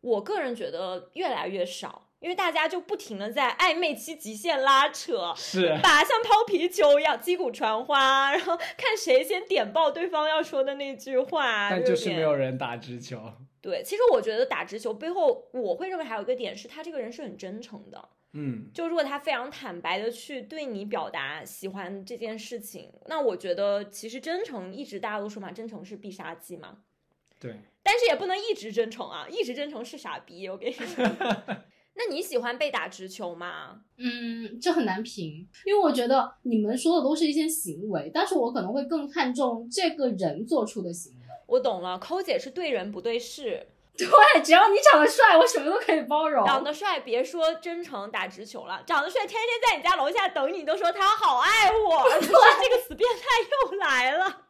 [0.01, 11.69] 我个人觉得越来越少，因为大家就不停的在暧昧期极限拉扯，是，把像抛皮球一样击鼓传花，然后看谁先点爆对方要说的那句话。
[11.69, 12.29] 但就是没有。
[12.29, 13.19] 有人打直球。
[13.61, 18.09] 对，其实我觉得打直球背后，我会认为还有一个点是他这个人是很真诚的。
[18.37, 26.79] 嗯，就如果他非常坦白的去对你表达喜欢这件事情，那我觉得其实真诚一直大家都说嘛，真诚是必杀技嘛。
[27.39, 27.55] 对。
[27.81, 31.05] 但是也不能一直真诚啊，一直真诚是傻逼，我跟你说。
[31.97, 33.83] 那你喜欢被打直球吗？
[33.97, 41.19] 嗯，这很难评，因为我觉得你们说的都是一些行为，但是我可能会更看重这个人做出的行为。
[41.47, 43.67] 我懂了，抠姐是对人不对事。
[43.97, 46.45] 对，只要你长得帅，我什么都可以包容。
[46.45, 52.09] 长得帅，别说真诚打直球了，长得帅，天天在你家楼下等你，都说他好爱我。
[52.19, 54.41] 这个死变态又来了。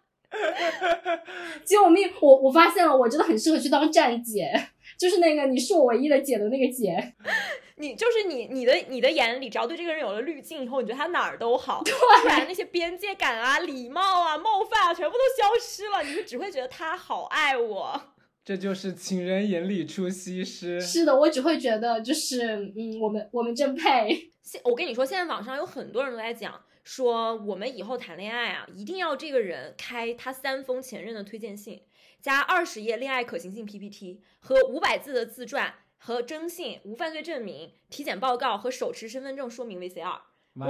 [1.63, 2.11] 救命！
[2.19, 4.51] 我我发现了，我真的很适合去当站姐，
[4.99, 7.13] 就是那个你是我唯一的姐的那个姐。
[7.77, 18.01] 你就是你，你的你的眼里，只要对这个人有了滤镜以后，你觉得他哪儿都好，对，不然那些边界感啊、礼貌啊、冒犯啊，全部都消失了，你就只会觉得他好爱我。
[18.45, 20.79] 这就是情人眼里出西施。
[20.79, 24.29] 是的，我只会觉得就是，嗯，我们我们真配。
[24.43, 31.81] 现我跟你说，现在网上有很多人都在讲，说我们以后谈恋爱啊，一定要这个人开他三封前任的推荐信，
[32.21, 40.19] 加二十页恋爱可行性 PPT 和五百字的自传和征信、无犯罪证明、体检报告和手持身份证说明 VCR，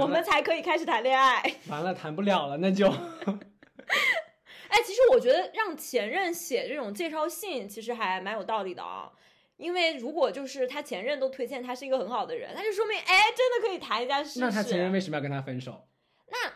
[0.00, 1.42] 我们才可以开始谈恋爱。
[1.68, 2.90] 完了，谈不了了，那就
[4.68, 9.12] 哎，其实我觉得让前任写这种介绍信，其实还蛮有道理的啊。
[9.56, 14.40] 因为如果就是他前任都推荐他是一个很好的人，那就说明哎，真的可以谈一下试试。
[14.40, 15.88] 那他前任为什么要跟他分手？
[16.28, 16.52] 那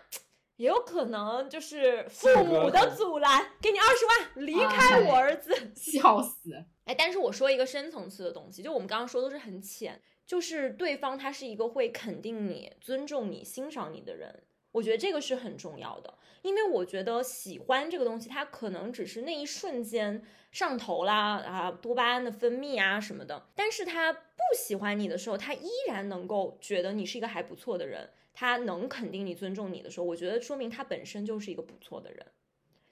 [0.56, 5.54] 也有可能就是父母的阻拦，给你二十万，离啊开我儿子。
[5.74, 6.52] 笑死！
[6.84, 16.14] 哎，但是我说一个深层次的东西，就我们刚刚说都是很浅，就是对方他是一个会肯定你、尊重你、欣赏你的人，我觉得这个是很重要的。
[16.42, 24.20] 因为我觉得喜欢这个东西，它可能只是那一瞬间上头啦啊，多巴胺的分泌啊什么的，但是他不
[24.56, 32.26] 喜欢你的时候，他依然能够觉得你是一个还不错的人，他能肯定你、尊重你的时候，我觉得说明他本身就是一个不错的人。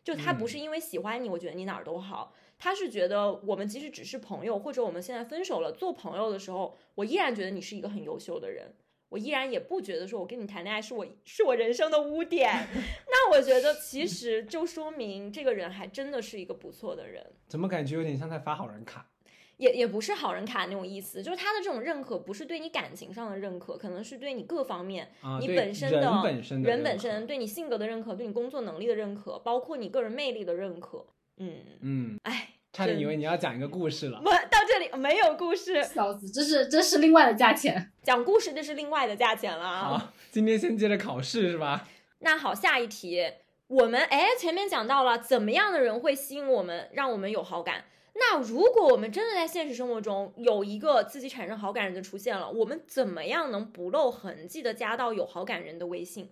[0.04, 8.74] 就他不是因为喜欢你，我觉得你哪儿都好，他是觉得我们即使只是朋友，或者我们现在分手了做朋友的时候，我依然觉得你是一个很优秀的人，
[9.08, 12.52] 我依然也不觉得说我跟你谈恋爱是我是我人生的污点。
[13.08, 17.24] 那我觉得其实就说明这个人还真的是一个不错的人。
[17.48, 19.06] 怎么感觉有点像在发好人卡？
[19.56, 31.04] 也也不是好人卡那种意思，就是他的这种认可不是对你感情上的认可，可能是对你各方面，啊，你本身的人本身的人本身对你性格的认可，对你工作能力的认可，包括你个人魅力的认可。
[31.38, 34.20] 嗯，嗯，哎，差点以为你要讲一个故事了。
[34.24, 36.28] 我到这里没有故事，笑死！
[36.30, 37.90] 这是这是另外的价钱。
[38.04, 39.80] 讲故事这是另外的价钱了啊。
[39.80, 41.88] 好，今天先接着考试是吧？
[42.20, 43.24] 那好，下一题，
[43.66, 47.84] 我们哎前面讲到了怎么样的人会吸引我们，让我们有好感。
[48.14, 56.30] 那如果我们真的在现实生活中有一个自己产生好感人的出现了，我们怎么样能不露痕迹的加到有好感人的微信？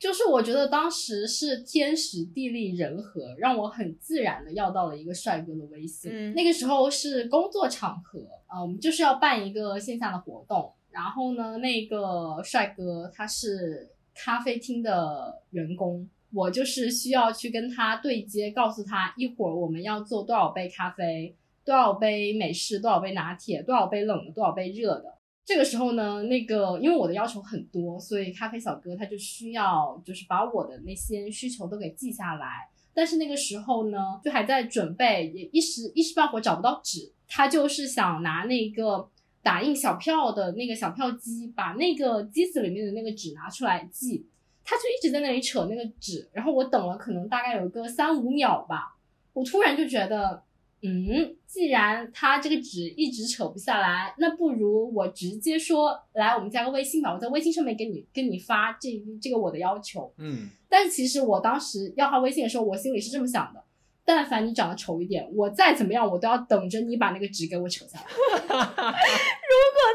[0.00, 6.10] 就是我觉得当时是天时地利人和，让我很自然的要到了一个帅哥的微信。
[6.10, 25.19] 嗯那个时候是工作场合啊、我们就是要办一个线下的活动，然后呢，那个帅哥他是咖啡厅的员工，我就是需要去跟他对接，告诉他一会儿我们要做多少杯咖啡，多少杯美式，多少杯拿铁，多少杯冷的，多少杯热的。
[25.44, 32.68] 这个时候呢，那个因为我的要求很多，所以咖啡小哥他就需要就是把我的那些需求都给记下来。
[32.92, 39.08] 但是那个时候呢，就还在准备，也一时一时半会找不到纸，他就是想拿那个
[39.42, 44.26] 打印小票的那个小票机，把那个机子里面的那个纸拿出来记。
[44.62, 48.96] 他就一直在那里扯那个纸，然后我等了可能大概有个三五秒吧，
[49.32, 50.42] 我突然就觉得
[50.82, 58.88] 嗯，既然他这个纸一直扯不下来，那不如我直接说，来，我们加个微信吧，我在微信上面给你给你发这
[59.20, 60.12] 这个我的要求。
[60.16, 63.62] 嗯，但是其实我当时要他微信的时候，我心里是这么想的：
[64.04, 68.06] 但凡你长得丑一点，我再怎么样，我都要等着你把那个纸给我扯下来。
[68.40, 68.56] 如果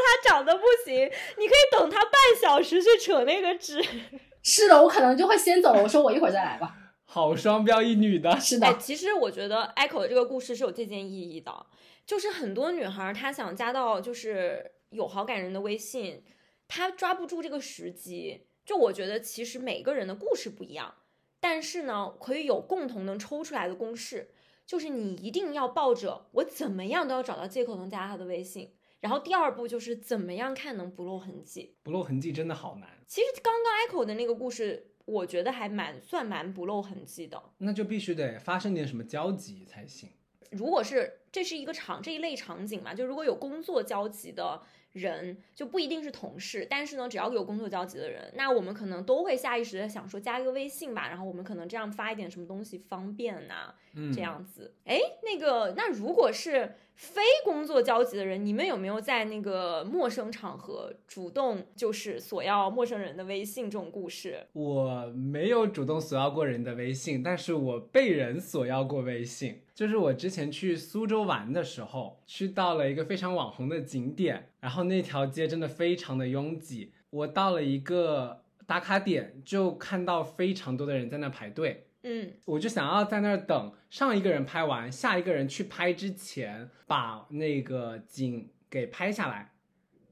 [0.03, 3.83] 他长得不行，你可以等他半小时去扯那个纸。
[4.43, 5.81] 是的，我可能就会先走了。
[5.81, 6.75] 我说我一会儿再来吧。
[7.05, 11.65] 好双标一女的， 是哎，的，其实我觉得 Echo 的这个故事是有借鉴意义的，
[12.05, 16.23] 就是很多女孩儿她想加到就是有好感人的微信，
[16.67, 18.47] 她抓不住这个时机。
[18.65, 20.95] 就我觉得其实每个人的故事不一样，
[21.39, 24.31] 但是呢，可以有共同能抽出来的公式，
[24.65, 28.73] 就是你一定要抱着我怎么样都要找到借口能加他的微信。
[29.01, 31.75] 然后第二步就是怎么样看能不露痕迹。
[31.83, 37.41] 不露痕迹真的好难，其实刚刚 Echo 的那个故事，我觉得还蛮算蛮不露痕迹的。
[37.59, 40.09] 那就必须得发生点什么交集才行。
[40.51, 44.61] 如果是这是一个场这一类场景嘛，就如果有工作交集的
[44.93, 54.73] 人，就不一定是同事，但是呢，只要有工作交集的人，那我们可能都会下意识的想说加一个微信吧，然后我们可能这样发一点什么东西方便呐、嗯，这样子。
[54.85, 64.47] 哎，那个，那如果是非工作交集的人，你们有没有在那个陌生场合主动就是索要陌生人的微信这种故事？
[64.53, 69.61] 我没有主动索要过人的微信，但是我被人索要过微信。
[69.73, 76.93] 就是我之前去苏州玩的时候，去到了一个非常网红的景点，然后那条街真的非常的拥挤。
[77.09, 81.84] 我到了一个打卡点，就看到非常多的人在那排队。
[82.07, 89.53] 嗯，我就想要在那儿等上一个人拍完，下一个人去拍之前把那个景给拍下来。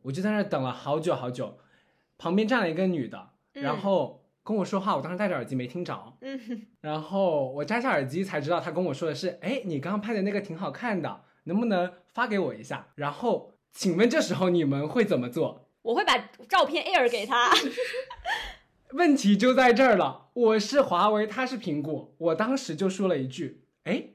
[0.01, 1.59] 我就在那儿等了好久好久，
[2.17, 12.87] 旁边站了一个女的，嗯然后跟我说话，我当时戴着耳机没听着，嗯，然后我摘下耳机才知道她跟我说的是，哎，你刚刚拍的那个挺好看的，能不能发给我一下？
[12.95, 15.69] 然后请问这时候你们会怎么做？
[15.83, 16.17] 我会把
[16.49, 17.51] 照片 air 给他。
[18.93, 24.05] 问题就在这儿了，我是华为，他是苹果，我当时就说了一句，哎，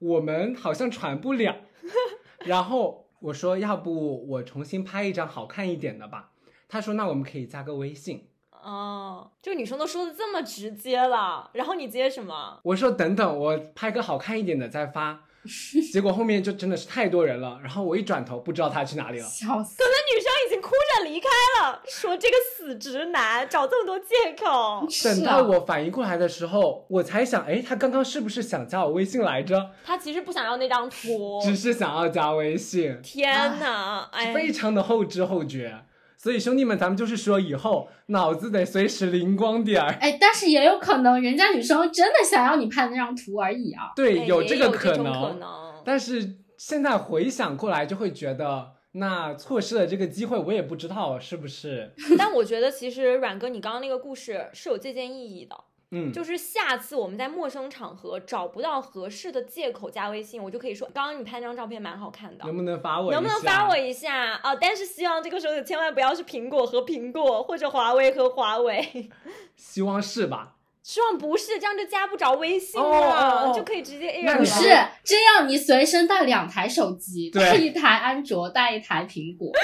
[0.00, 1.54] 我们好像传不了，
[2.44, 6.32] 然后我说要不我重新拍一张好看一点的吧，
[6.68, 12.58] 他说那我们可以加个微信，哦，这个女生都说的这么直接了，然后你接什么？
[12.64, 15.26] 我说等等，我拍个好看一点的再发，
[15.92, 19.78] 结果后面就真的是太多人了，然后我一转头不知道他去哪里了，笑死！
[19.78, 20.31] 可能女生
[20.62, 21.28] 哭着离开
[21.60, 24.86] 了，说这个死直男找这么多借口。
[25.04, 29.70] 等到我反应过来的时候，我才想，哎，他刚刚是不是想加我微信来着？
[29.84, 31.40] 他其实不想要那张图。
[31.42, 32.98] 只是想要加微信。
[33.02, 35.84] 天哪，哎，非常的后知后觉。
[36.16, 39.88] 所以兄弟们，咱们就是说，以后脑子得随时灵光点儿。
[40.00, 43.90] 哎，但是也有可能人家女生真的想要你拍的那张图而已啊。
[43.96, 44.70] 对，哎有这个。
[44.70, 45.40] 可能。
[45.84, 51.92] 但是现在回想过来，就会觉得，那错失了这个机会，我也不知道是不是。
[52.18, 55.56] 但我觉得其实阮哥，你刚刚那个故事是有借鉴意义的，
[55.92, 62.44] 嗯，就是下次我们在陌生场合找不到合适的借口加微信，我就可以说，刚刚你拍那张照片蛮好看的。
[62.44, 63.10] 能不能发我？
[63.10, 63.76] 能不能发我？
[63.76, 64.54] 一下啊？
[64.56, 69.10] 但是希望这个时候千万不要是苹果和苹果，或者华为和华为。
[69.56, 70.56] 希望是吧？
[70.82, 79.52] 希望不是，这样就加不着微信了，哦哦哦就可以直接 air 不是了这样，你随身带两台手机，对带一台安卓，带一台苹果。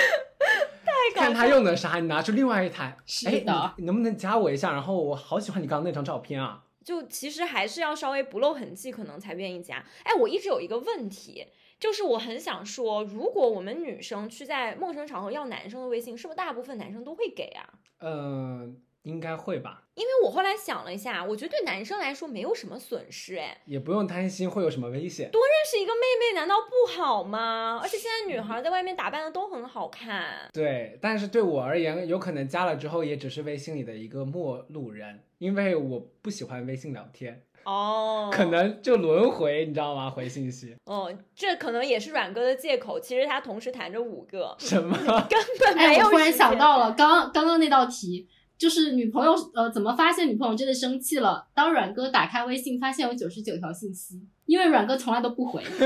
[1.15, 2.97] 看他用的啥，你拿出另外一台。
[3.07, 4.73] 是哎，的你能不能加我一下？
[4.73, 6.63] 然后我好喜欢你刚刚那张照片啊。
[6.85, 9.85] 就其实还是要稍微不露痕迹，可能才愿意加。
[10.05, 11.47] 哎，我一直有一个问题，
[11.81, 17.69] 就是我很想说，如果我们女生去在陌生场合要男生的微信，是不是大部分男生都会给啊？
[18.01, 18.77] 嗯、
[19.09, 25.31] 应该会吧，因为我后来想了一下，我觉得对男生来说没有什么损失，哎，也不用担心会有什么危险。
[25.31, 27.81] 多认识一个妹妹难道不好吗？
[27.83, 30.49] 而且现在女孩在外面打扮的都很好看。
[30.53, 40.11] 对，但是对我而言，有可能加了之后也只是微信里的一个陌路人，因为我不喜欢微信聊天，哦，可能就轮回，你知道吗？
[40.11, 43.01] 回信息哦，这可能也是阮哥的借口。
[43.01, 44.97] 其实他同时谈着五个，什么？
[45.31, 46.05] 根本没哎，有。
[46.05, 51.47] 我突然想，到了，刚刚刚刚那道题，就是女朋友呃怎么发现女朋友真的生气了？
[51.55, 55.63] 当阮哥打开微信，发现有九十九条信息，因为阮哥从来都不回。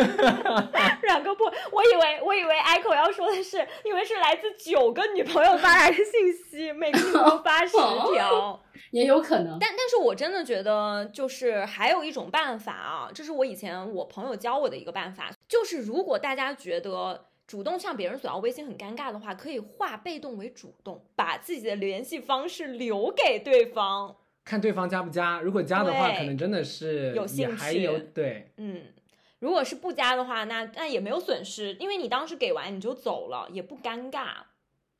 [1.02, 6.04] 阮哥不，我以为我以为 Echo 要说的是，因为是来自九个女朋友发来的信
[6.50, 8.58] 息，每个女朋友发十条。
[8.90, 9.58] 也有可能。
[9.58, 24.16] 但但是我真的觉得，就是还有一种办法啊，这是我以前我朋友教我的一个办法，就是如果大家觉得主动向别人索要微信很尴尬的话，可以化被动为主动，把自己的联系方式留给对方。
[24.42, 28.84] 看对方加不加，如果加的话，可能真的是有兴还有趣对，嗯，
[29.40, 34.28] 如果是不加的话，那那也没有损失，因为你当时给完你就走了，也不尴尬。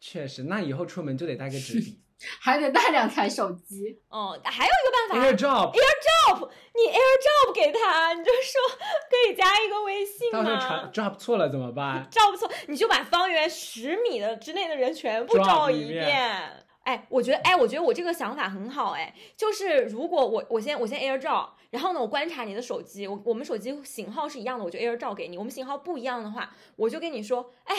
[0.03, 2.01] 确实，那以后出门就得带个纸笔。
[2.41, 4.01] 还得带两台手机。
[4.09, 8.79] 哦，还有一个办法 AirDrop，，AirDrop，你 AirDrop 给他，你就说
[9.11, 12.07] 可以加一个微信到时候吗传？drop 错了怎么办？
[12.11, 16.67] 照不错，你就把方圆十米的之内的人全部 Drop 照一一遍遍。
[16.85, 25.37] 哎，我觉得，哎，我觉得我这个想法很好，哎，就是如果我我先我先 AirDrop，然后呢，我观察你的手机，我我们手机型号是一样的，我就 AirDrop 给你。
[25.37, 27.77] 我们型号不一样的话，我就跟你说，哎，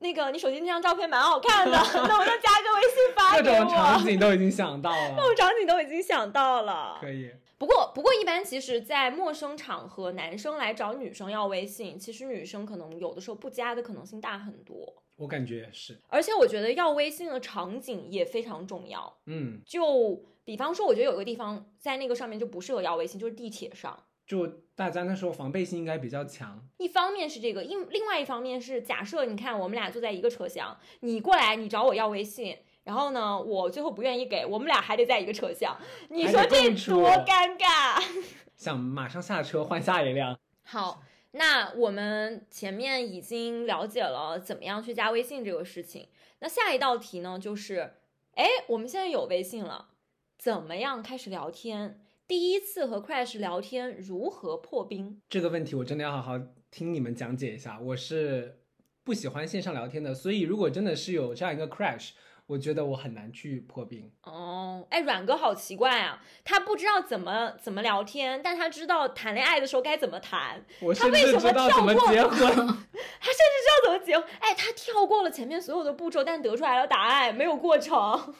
[0.00, 1.72] 那个你手机那张照片蛮好看的，
[2.06, 4.04] 那我就加个微信发各给种场我。
[4.04, 7.30] 景都已经想到了各， 种场景都已经想到了，可以。
[7.58, 15.02] 不过，不过一般其实，在陌生场合，男生来找女生要微信，其实女生可能有的时候不加的可能性大很多。
[15.16, 19.12] 我感觉也是，而且我觉得要微信的场景也非常重要。
[19.26, 23.98] 嗯，就比方说，我觉得有个地方在那个上面就不适合要微信，就是地铁上。
[24.28, 35.74] 就大家那时候防备心应该比较强，一方面是这个，另另外一方面是假设你看我们俩坐在一个车厢，你过来你找我要微信，然后呢我最后不愿意给，我们俩还得在一个车厢，
[36.10, 38.04] 你说这多尴尬。
[38.54, 40.38] 想马上下车换下一辆。
[40.62, 46.08] 好，那我们前面已经了解了怎么样去加微信这个事情，
[46.40, 47.94] 那下一道题呢，就是，
[48.34, 49.88] 哎，我们现在有微信了，
[50.36, 52.04] 怎么样开始聊天？
[52.28, 55.18] 第一次和 Crash 聊天如何破冰？
[55.30, 56.38] 这个问题我真的要好好
[56.70, 57.80] 听你们讲解一下。
[57.80, 58.60] 我是
[59.02, 62.10] 不喜欢线上聊天的，所以如果真的是有这样一个 crash，
[62.46, 64.12] 我觉得我很难去破冰。
[64.24, 72.50] 哦，哎，阮哥好奇怪啊，他不知道怎么怎么聊天，但他知道谈恋爱的时候该怎么谈，我甚至他为什么知道怎么跳过结婚。
[73.20, 74.28] 他甚至知道怎么结婚。
[74.40, 78.34] 哎，他跳过了前面所有的步骤，但得出来了答案，没有过程。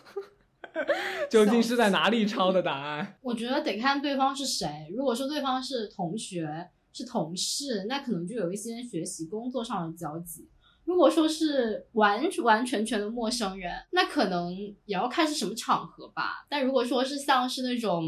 [1.30, 3.18] 究竟是在哪里抄的答案？
[3.22, 4.68] 我觉得得看对方是谁。
[4.96, 10.48] 如果说对方是同学、是同事，那可能就有一些学习、工作上的交集。
[10.84, 16.46] 如果说是完完全全的陌生人，那可能也要看是什么场合吧。
[16.48, 18.04] 但如果说是像是那种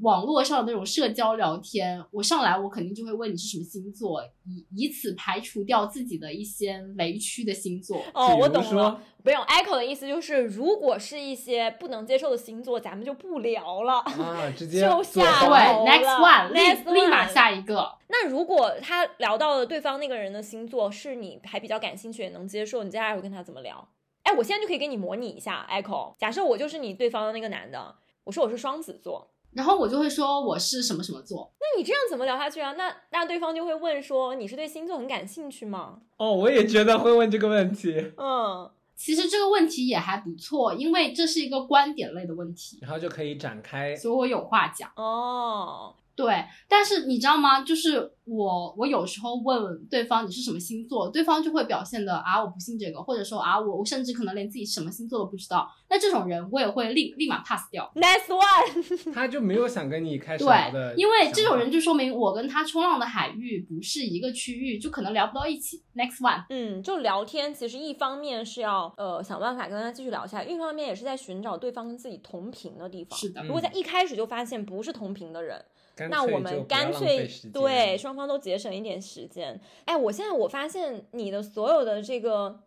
[0.00, 8.02] 网络上的那种社交聊天，我上来我肯定就会问你是什么星座，以以此排除掉自己的一些雷区的星座。
[8.14, 9.00] 哦，我懂了。
[9.22, 13.98] 不用，Echo 的意思就是，如果是一些不能接受的星座，咱们就不聊了。
[13.98, 17.94] 啊，直接 就下对，next one，next 立立马 one 下一个。
[18.08, 23.86] 那如果他聊到了对方那个人的星座是你还比较感兴趣也能接受，你接下来会跟他怎么聊？
[24.22, 26.14] 哎，我现在就可以给你模拟一下，Echo。
[26.16, 32.72] 假设我就是你对方的那个男的，我说我是双子座，然后我就会说我是什么什么座，那你这样怎么聊下去啊？
[32.72, 36.00] 那那对方就会问说，你是对星座很感兴趣吗？
[36.16, 43.96] 哦，我也觉得会问这个问题， 嗯，其实这个问题也还不错，因为这是一个观点类的问题，然后就可以展开。
[43.96, 44.90] 所以我有话讲。
[44.96, 47.60] 哦，对，但是你知道吗？
[47.60, 55.70] 就是我，我有时候问对方你是什么星座，对方就会表现的啊我不信这个，或者说啊我我甚至可能连自己什么星座都不知道。
[55.88, 57.88] 那这种人我也会立立马 pass 掉。
[57.94, 65.84] Next one，他就没有想跟你开始聊的对，因为这种人就说明我跟他冲浪的海域不是一个区域，就可能聊不到一起。
[65.94, 73.16] Next one，嗯，就聊天，其实一方面是要呃想办法跟他继续聊下去，另一方面也是在寻找对方跟自己同频的地方。
[73.16, 75.64] 是的如果在一开始就发现不是同频的人，
[76.10, 79.60] 那我们干脆对双方都节省一点时间。
[79.84, 82.60] 哎，我现在我发现你的所有的这个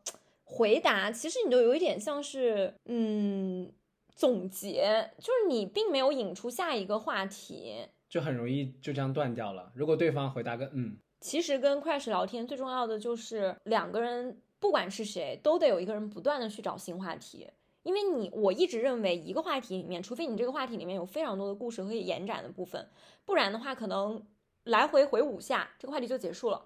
[0.43, 3.71] 回答，其实你都有一点像是嗯
[4.13, 7.75] 总结，就是你并没有引出下一个话题。
[8.09, 9.71] 就很容易就这样断掉了。
[9.73, 17.47] 如果对方回答个嗯，其实跟 Crash 聊天最重要的就是两个人，不管是谁，都得有一个人不断的去找新话题。
[17.83, 22.89] 因为你，我一直认为一个话题里面，除非你这个话题里面有非常多的故事可以延展的部分，
[23.25, 24.23] 不然的话，可能
[24.63, 26.65] 来回回五下，这个话题就结束了。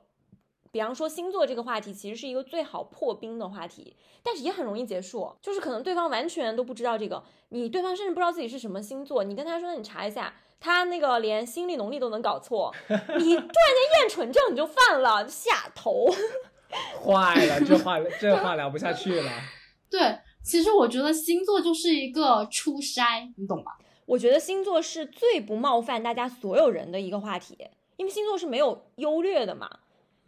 [0.72, 5.34] 比方说星座这个话题，其实是一个最好破冰的话题，但是也很容易结束。
[5.42, 16.08] 就是可能对方完全都不知道这个，你对方甚至不知道自己是什么星座，你跟他说，那你查一下，他那个连新历农历都能搞错， 你突然间厌蠢症你就犯了，下头。
[17.02, 19.32] 坏了，这话这话聊不下去了。
[19.90, 23.80] 对，其实我觉得星座就是一个初筛，你懂吧？
[24.06, 27.58] 我觉得星座是最不冒犯大家所有人的一个话题，
[27.98, 29.68] 因为星座是没有优劣的嘛。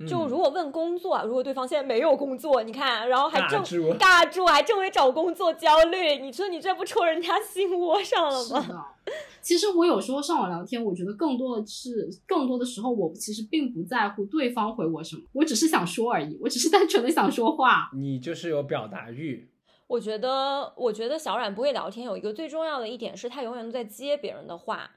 [0.07, 8.61] 就嗯如果问工作，如果对方现在没有工作，你看，然后还正尬住尬住，还正为找工作焦虑，你说你这不戳人家心窝上了吗？
[8.61, 8.86] 是的。
[9.41, 17.89] 其实我有时候上网聊天，我觉得更多的是，更多的时候我其实并不在乎对方回我什么，我只是想说而已，我只是单纯的想说话。
[17.95, 19.49] 你就是有表达欲，
[19.88, 24.92] 我觉得，我觉得小冉不会聊天有一个最重要的一点是，他永远都在接别人的话，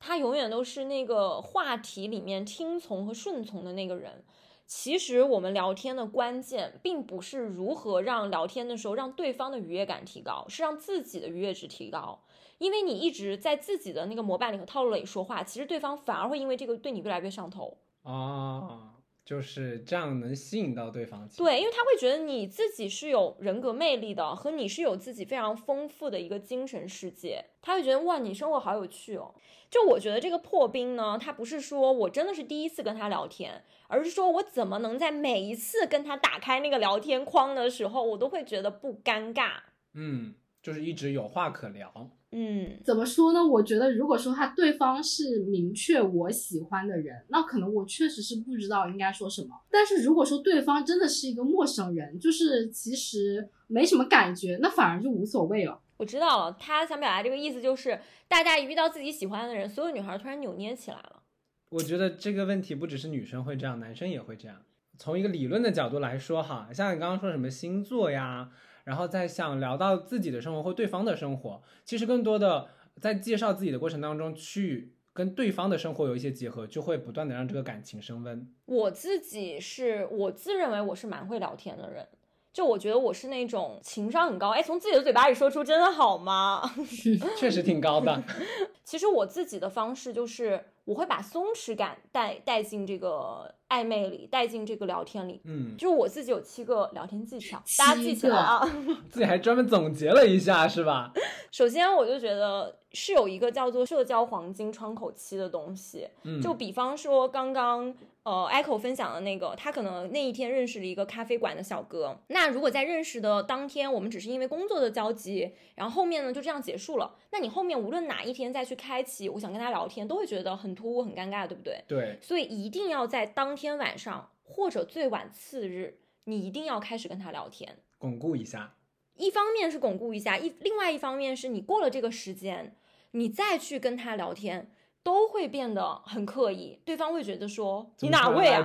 [0.00, 4.24] 他永远都是那个话题里面听从和顺从的那个人。
[4.66, 12.20] 其实我们聊天的关键，并不是如何让聊天的时候让对方的愉悦感提高，是让自己的愉悦值提高。
[12.58, 17.76] 因为你一直在自己的那个模板里和套路里说话，其实对方反而会因为这个对你越来越上头。
[18.04, 18.91] 啊，
[19.32, 21.26] 就是这样能吸引到对方。
[21.38, 27.42] 对，因为他会觉得你自己是有人格魅力的，和你是有自己非常丰富的一个精神世界。
[27.62, 29.34] 他会觉得哇，你生活好有趣哦。
[29.70, 39.52] 就我觉得这个破冰呢，他不是说我真的是第一次跟他聊天，而是说我怎么能在每一次跟他打开那个聊天框的时候，我都会觉得不尴尬。
[39.94, 42.10] 嗯，就是一直有话可聊。
[42.34, 43.46] 嗯，怎么说呢？
[43.46, 49.48] 我觉得如果说他对方是明确我喜欢的人，那可能我确实是不知道应该说什么。
[49.70, 55.78] 但是如果说对方真的是一个陌生人，就是其实没什么感觉，那反而就无所谓了。
[55.98, 61.22] 我知道了，他想表达这个意思就是，大家一遇到自己喜欢的人，所有女孩突然扭捏起来了。
[61.68, 64.56] 我觉得这个问题不只是女生会这样，男生也会这样。
[64.96, 68.50] 从一个理论的角度来说，哈，像你刚刚说什么星座呀。
[68.84, 72.68] 然后再想聊到自己的生活或对方的生活，其实更多的
[73.00, 78.48] 在介绍自己的过程当中，去跟对方的生活有一些结合，就会不断的让这个感情升温。
[78.66, 82.06] 我自己是我自认为我是蛮会聊天的人，
[82.52, 84.50] 就我觉得我是那种情商很高。
[84.50, 86.62] 哎，从自己的嘴巴里说出真的好吗？
[87.38, 88.22] 确实挺高的。
[88.84, 93.54] 其实我自己的方式就是我会把松弛感带带进这个。
[93.72, 98.60] 暧昧里带进这个聊天里，嗯，就是我自己有七个聊天技巧，大家记起来啊。
[99.08, 101.10] 自己还专门总结了一下，是吧？
[101.50, 107.94] 首先，我就觉得是有一个叫做社交黄金窗口期的东西，嗯，就比方说刚刚。
[108.24, 112.16] 呃，Echo 分享的那个，他可能那一天认识了一个咖啡馆的小哥。
[112.28, 121.82] 那如果在认识的当天，我们只是因为工作的交集，然后后面呢就这样结束了，那你后面无论哪一天再去开启，我想跟他聊天，都会觉得很突兀、很尴尬，对不对？
[121.88, 122.16] 对。
[122.22, 128.74] 所以一定要在当天晚上或者最晚次日，你一定要开始跟他聊天，巩固一下。
[129.14, 132.74] 一方面是巩固一下，一另外一方面是你过了这个时间，
[133.12, 134.72] 你再去跟他聊天。
[135.04, 138.64] 都会变得很刻意，对方会觉得说你哪位啊？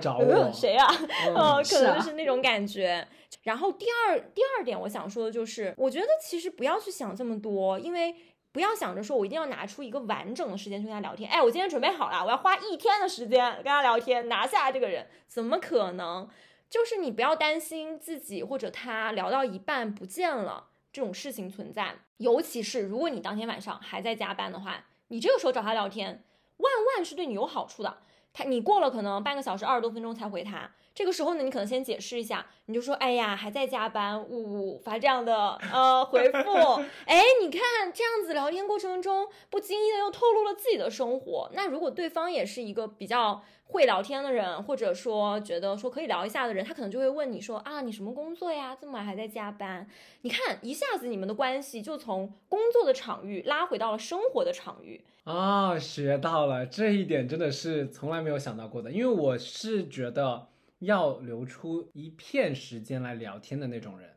[0.53, 0.85] 谁啊？
[1.35, 3.07] 呃，可能是那种感觉。
[3.41, 8.15] 然后第二第二点，我想说的就是，我觉得其实不要去想这么多，因为
[8.57, 11.29] 不要想着说我一定要拿出一个完整的时间去跟他聊天。
[11.29, 16.27] 哎，我今天准备好了，我要花一天的时间跟他聊天，拿下这个人，怎么可能？
[16.67, 26.23] 就是你不要担心自己或者他聊到一半不见了这种事情存在，尤其是如果你当天晚上还在加班的话，你这个时候找他聊天。
[26.57, 27.99] 万万是对你有好处的，
[28.33, 36.49] 他你过了可能半个小时二十多分钟才回他，这个时候呢，你可能先解释一下，你就说，哎呀，还在加班，呜呜，发这样的呃回复，
[37.05, 37.61] 哎，你看
[37.93, 43.43] 这样子聊天过程中不经意的又透露了自己的生活，那如果对方也是一个比较。
[43.69, 48.73] 会聊天的人，或者说觉得说可以聊一下的人，他可能就会问你说啊，你什么工作呀？
[48.79, 49.85] 这么晚还在加班？
[50.21, 60.47] 你看一下子你们的关系就从工作的场域拉回到了生活的场域啊，学到了这一点真的是从来没有想到过的，因为我是觉得
[60.79, 64.09] 要留出一片时间来聊天的那种人。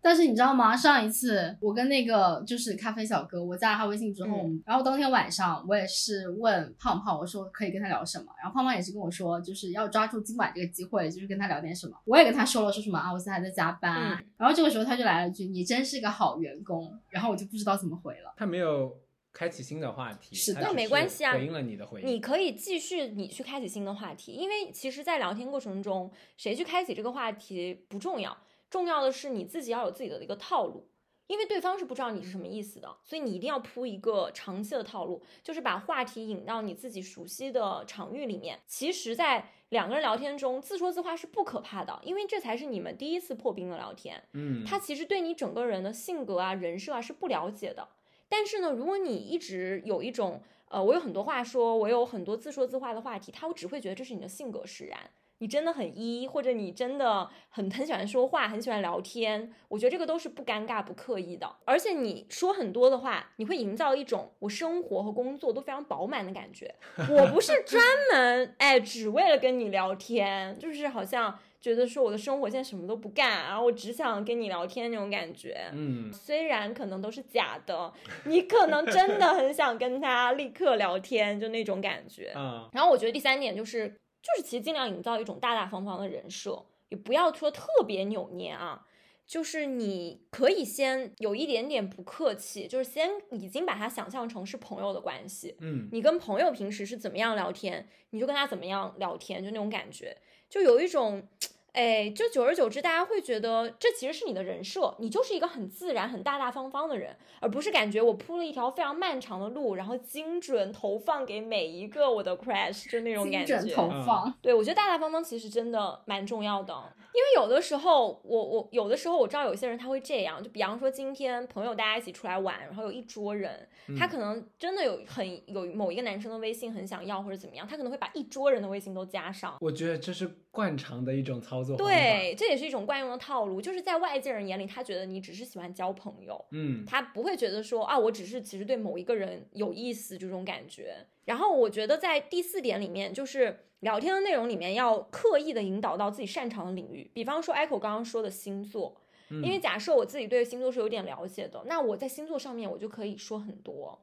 [0.00, 0.76] 但是你知道吗？
[0.76, 11.96] 上一次我跟那个就是咖啡小哥，我加了他微信之后，然后当天晚上我也是问胖胖，我说可以跟他聊什么，然后胖胖也是跟我说，就是要抓住今晚这个机会，就是跟他聊点什么。
[12.04, 14.24] 我也跟他说了说什么啊，我现在还在加班。
[14.36, 18.32] 然后这个时候他就来了一句：“你真是个好员工。”然后我就不知道怎么回了。
[18.36, 18.96] 他没有
[19.38, 22.06] 开启新的话题，是的，没关系啊，回应了你的回应。
[22.08, 28.36] 你可以继续你去开启新的话题，因为其实，在聊天过程中，谁去开启这个话题不重要。
[28.68, 30.88] 重要的是你自己要有自己的一个套路，
[31.28, 38.58] 因为对方是不知道你是什么意思的，所以你一定要铺一个长期的套路，就是把话题引到你自己熟悉的场域里面。
[38.66, 44.20] 其实，在两个人聊天中，自说自话是不可怕的，因为这才是你们第一次破冰的聊天。
[44.32, 47.86] 嗯，他其实对你整个人的性格啊、人设啊是不了解的。
[48.28, 54.98] 但是呢，如果你一直有一种呃，我有很多话说，我有很多自说自话的话题，他只会觉得这是你的性格使然。
[55.40, 61.48] 你真的很一，或者你真的很很喜欢说话，很喜欢聊天，我觉得这个都是不尴尬、不刻意的。
[61.64, 66.74] 而且你说很多的话，你会营造一种我生活和工作都非常饱满的感觉。
[67.08, 67.80] 我不是专
[68.12, 75.70] 门哎，只为了跟你聊天，就是好像觉得说我的生活现在什么都不干，然后我只想跟你聊天那种感觉。
[75.72, 77.92] 嗯，虽然可能都是假的，
[78.24, 82.32] 你可能真的很想跟他立刻聊天，就那种感觉。
[82.36, 83.94] 嗯，然后我觉得第三点就是。
[84.20, 88.84] 就是其实尽量营造一种大大方方的人设，也不要说特别扭捏啊。
[89.28, 95.54] 就是你可以先有一点点不客气，就是先已经把他想象成是朋友的关系。
[95.60, 100.16] 嗯，你跟朋友平时是怎么样聊天，你就跟他怎么样聊天，就那种感觉，
[100.48, 101.28] 就有一种。
[101.72, 113.58] 哎，就久而久之，大家会觉得这其实是你的人设，你就是一个很自然、很大大方方的人，而不是感觉我铺了一条非常漫长的路，然后精准投放给每一个我的 crush，就那种感觉。
[113.58, 114.32] 精准投放。
[114.42, 116.74] 对，我觉得大大方方其实真的蛮重要的，
[117.14, 129.56] 因为有的时候，我我有的时候我知道有些人他会这样，就比方说今天朋友大家一起出来玩，然后有一桌人，他可能真的有很有某一个男生的微信很想要或者怎么样，他可能会把一桌人的微信都加上。
[129.60, 131.76] 我觉得这是惯常的一种操作。
[131.76, 140.94] 对，这也是一种惯用的套路，就是在外界人眼里，他觉得你只是喜欢交朋友，嗯，他不会觉得说啊，我只是其实对某一个人有意思这种感觉。
[141.24, 148.96] 然后我觉得在第四点里面，就是聊天的内容里面要刻意的引导到自己擅长的领域，比方说 Echo 刚刚说的星座，
[149.28, 154.00] 因为假设我自己对星座是有点了解的，那我在星座上面我就可以说很多。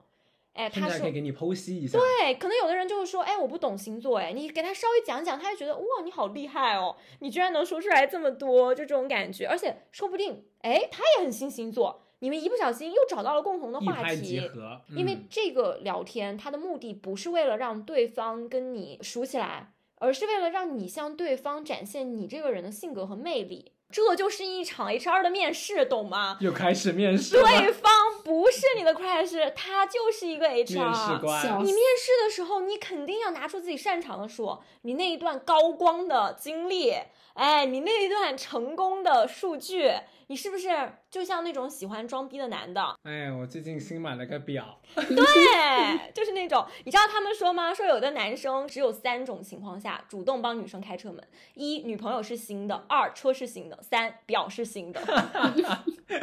[0.55, 1.99] 哎，他说可以给你剖析一下。
[1.99, 9.45] 对，可能有的人就是说，哎，我不懂星座，哎，你给他稍微讲讲，他就觉得哇，你好厉害哦，你居然能说出来这么多，就这种感觉。
[9.45, 14.39] 而且说不定，哎，他也很信星座，你们一不小心又找到了共同的话题。
[14.55, 23.73] 嗯、因为这个聊天，他的目的不是为了让对方跟你熟起来，而是为了让你向对方展现你这个人的性格和魅力。
[23.91, 26.37] 这就是一场 HR 的面试，懂吗？
[26.41, 27.39] 又开始面试。
[27.39, 27.91] 对方
[28.23, 31.59] 不是你的 crush，他就是一个 HR 面试官。
[31.63, 36.93] 你面试的时候，你肯定要拿出自己擅长的说，你那一段高光的经历，
[37.35, 39.91] 哎，你那一段成功的数据，
[40.27, 40.67] 你是不是
[41.09, 42.81] 就像那种喜欢装逼的男的？
[43.03, 44.79] 哎，我最近新买了个表。
[44.95, 47.73] 对，就是那种，你知道他们说吗？
[47.73, 51.23] 说有的男生只有三种情况下主动帮女生开车门：
[51.53, 53.79] 一，女朋友是新的；二，车是新的。
[53.81, 55.01] 三表是新的，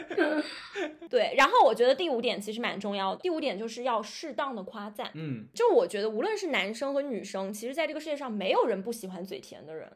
[1.08, 1.34] 对。
[1.36, 3.20] 然后我觉得第五点其实蛮重要的。
[3.20, 5.10] 第五点就是要适当的夸赞。
[5.14, 9.90] 嗯，就我觉得无论是男生和女生，其实在这个世界上没有人不喜欢嘴甜的人。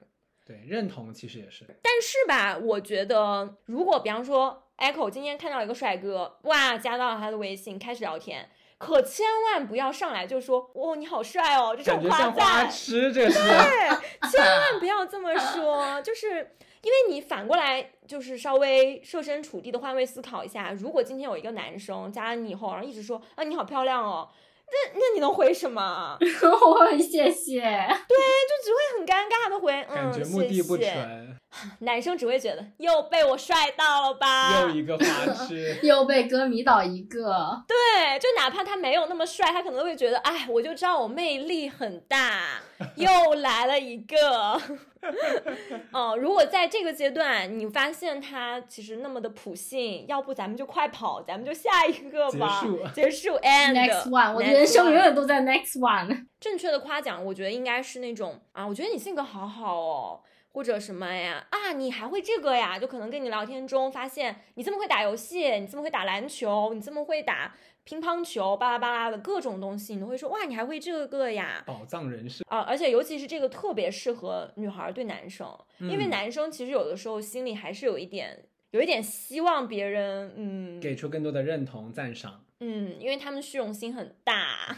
[0.47, 1.65] 对，认同其实也是。
[1.83, 8.49] 但是吧，我觉得如果比方说 Echo 今天看到一个帅哥，哇，加到了他的微信，开始聊天。
[8.79, 12.71] 可千万不要上来就说哦你好帅哦，这种夸赞，
[13.11, 24.29] 对，千万不要这么说，就是因为你反过来就是稍微设身处地的换位思考一下，如果今天有一个男生加了你以后，然后一直说啊你好漂亮哦。
[24.69, 26.17] 那那你能回什么？
[26.21, 27.61] 我会谢谢。
[27.61, 28.17] 对，
[28.49, 31.37] 就只会很尴尬的回，嗯，感觉目的不纯。
[31.81, 34.61] 男生只会觉得又被我帅到了吧？
[34.63, 35.05] 又一个花
[35.47, 37.63] 痴， 又被歌迷倒一个。
[37.67, 42.61] 对，就哪怕他没有那么帅，他可能会觉得，哎，我就知道我魅力很大，
[42.97, 44.61] 又来了一个。
[45.93, 56.27] 哦，如果在这个阶段你发现他其实那么的普信，要不咱们就快跑，咱们就下一个吧，结束，结束，and next one，我的人生永远都在 next one。
[56.41, 60.21] 正确的夸奖，我觉得应该是那种啊，我觉得你性格好好哦。
[60.57, 61.47] 或者什么呀？
[61.51, 62.79] 啊，你还会这个呀？
[62.79, 67.55] 就可能跟你聊天中发现你这么会打游戏，你这么会打篮球，你这么会打
[67.85, 71.63] 乒乓球，巴拉巴拉的各种东西，你都会说哇，你还会这个呀？
[71.67, 72.61] 宝藏人士啊！
[72.61, 75.47] 而且尤其是这个特别适合女孩对男生，
[75.79, 82.46] 因为男生其实有的时候心里还是有一点，有一点希望别人嗯给出更多的认同赞赏。
[82.61, 84.75] 嗯，因为他们虚荣心很大，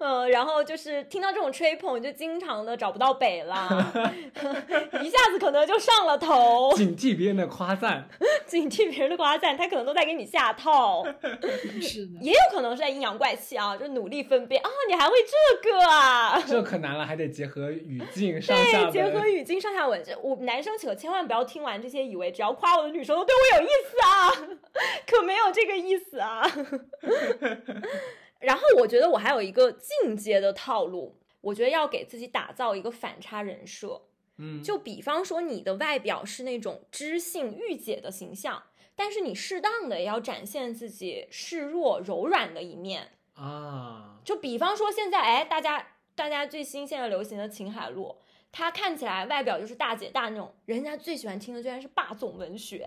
[0.00, 3.68] 嗯， 然后就是听到这种吹捧，就经常的找不到北了，
[5.02, 6.72] 一下子可能就上了头。
[6.74, 8.08] 警惕别人的夸赞，
[8.46, 11.04] 警惕别人的夸赞，他可能都在给你下套。
[11.82, 15.12] 是的，也有可能是在阴阳怪气啊，就努力分辨啊，你还会
[15.62, 16.42] 这个啊？
[16.48, 20.02] 这可难了，还得结合语境上下对，结合语境上下文。
[20.02, 24.32] 这我男生可千万不要听完这些，以为只要夸我的女生都对我有意思啊，
[25.06, 26.50] 可没有这个意思啊。
[28.40, 34.02] 然后我觉得我还有一个进阶的套路，我觉得要给自己打造一个反差人设。
[34.36, 38.62] 嗯，就比方说你的外表是那种知性御姐的形象，
[38.94, 44.20] 但是你适当的也要展现自己示弱柔软的一面啊。
[44.24, 48.16] 就比方说现在哎，大家大家最新现在流行的秦海璐。
[48.50, 52.86] 她看起来外表就是大姐大那种，人家最喜欢听的居然是霸总文学，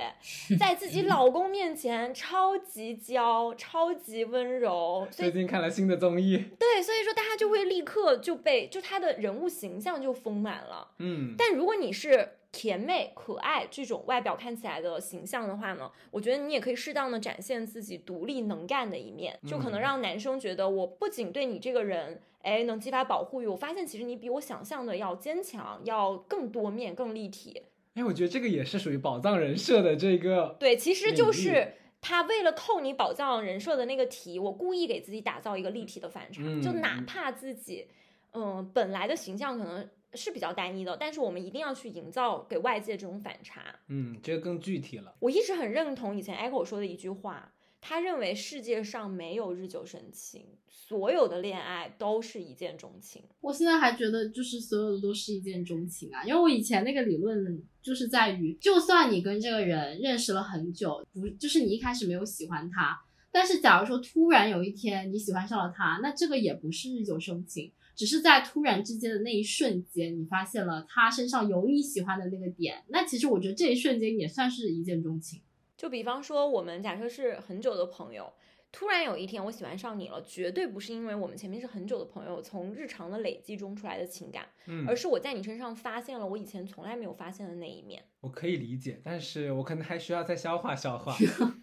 [0.59, 5.07] 在自己老公面前超级娇、超级温柔。
[5.11, 10.89] 最近看了新的综艺，对，所以说大家就会立刻就被就她的人物形象就丰满了。
[10.97, 22.21] 嗯，但如果你是甜美、可爱这种外表看起来的形象的话呢，我觉得你也可以适当的展现自己独立能干的一面，就可能让男生觉得我不仅对你这个人。
[22.43, 23.47] 哎，能激发保护欲。
[23.47, 27.61] 我发现其实你比我想象的要坚强，要更多面、更立体。
[27.93, 30.55] 哎，我觉得这个也是属于宝藏人设的这个。
[30.59, 37.87] 对，其实就是他为了扣你宝藏人设的那个题，我故意给自己打造一个立体的反差，就哪嗯怕自己，
[38.31, 43.61] 嗯、本来的形象可能是比较单一的，但是我们一定要去营造给外界这种反差。
[43.89, 45.13] 嗯，这个更具体了。
[45.19, 53.23] 我一直很认同以前 Echo 说的一句话，他认为世界上没有日久生情，所有的恋爱都是一见钟情。
[53.41, 63.01] 我现在还觉得就是所有的都是一见钟情啊，因为我以前那个理论就是在于，就算你跟这个人认识了很久，不就是你一开始没有喜欢他，
[63.31, 75.41] 但是假如说突然有一天你喜欢上了他，那这个也不是日久生情，只是在突然之间的那一瞬间，你发现了他身上有你喜欢的那个点，那其实我觉得这一瞬间也算是一见钟情。
[75.81, 78.31] 就比方说，我们假设是很久的朋友，
[78.71, 88.05] 突然有一天我喜欢上你了，绝对不是因为我们前面是很久的朋友，从日常的累积中出来的情感，嗯而，是我在你身上发现了我以前从来没有发现的那一面。
[88.19, 91.15] 我可以理解，但是我可能还需要再消化消化。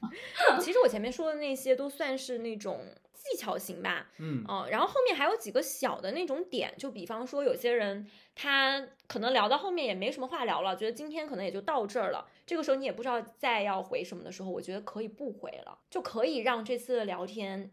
[0.60, 2.80] 其实我前面说的那些都算是那种
[3.14, 8.04] 技巧型吧，嗯嗯，然后后面还有几个小的那种点，就比方说有些人
[8.34, 12.26] 他可能聊到后面也没什么话聊了，觉得今天可能也就到这儿了。
[12.48, 17.70] 这个时候你也不知道再要回什么的时候，我觉得可以不回了，就可以让这次的聊天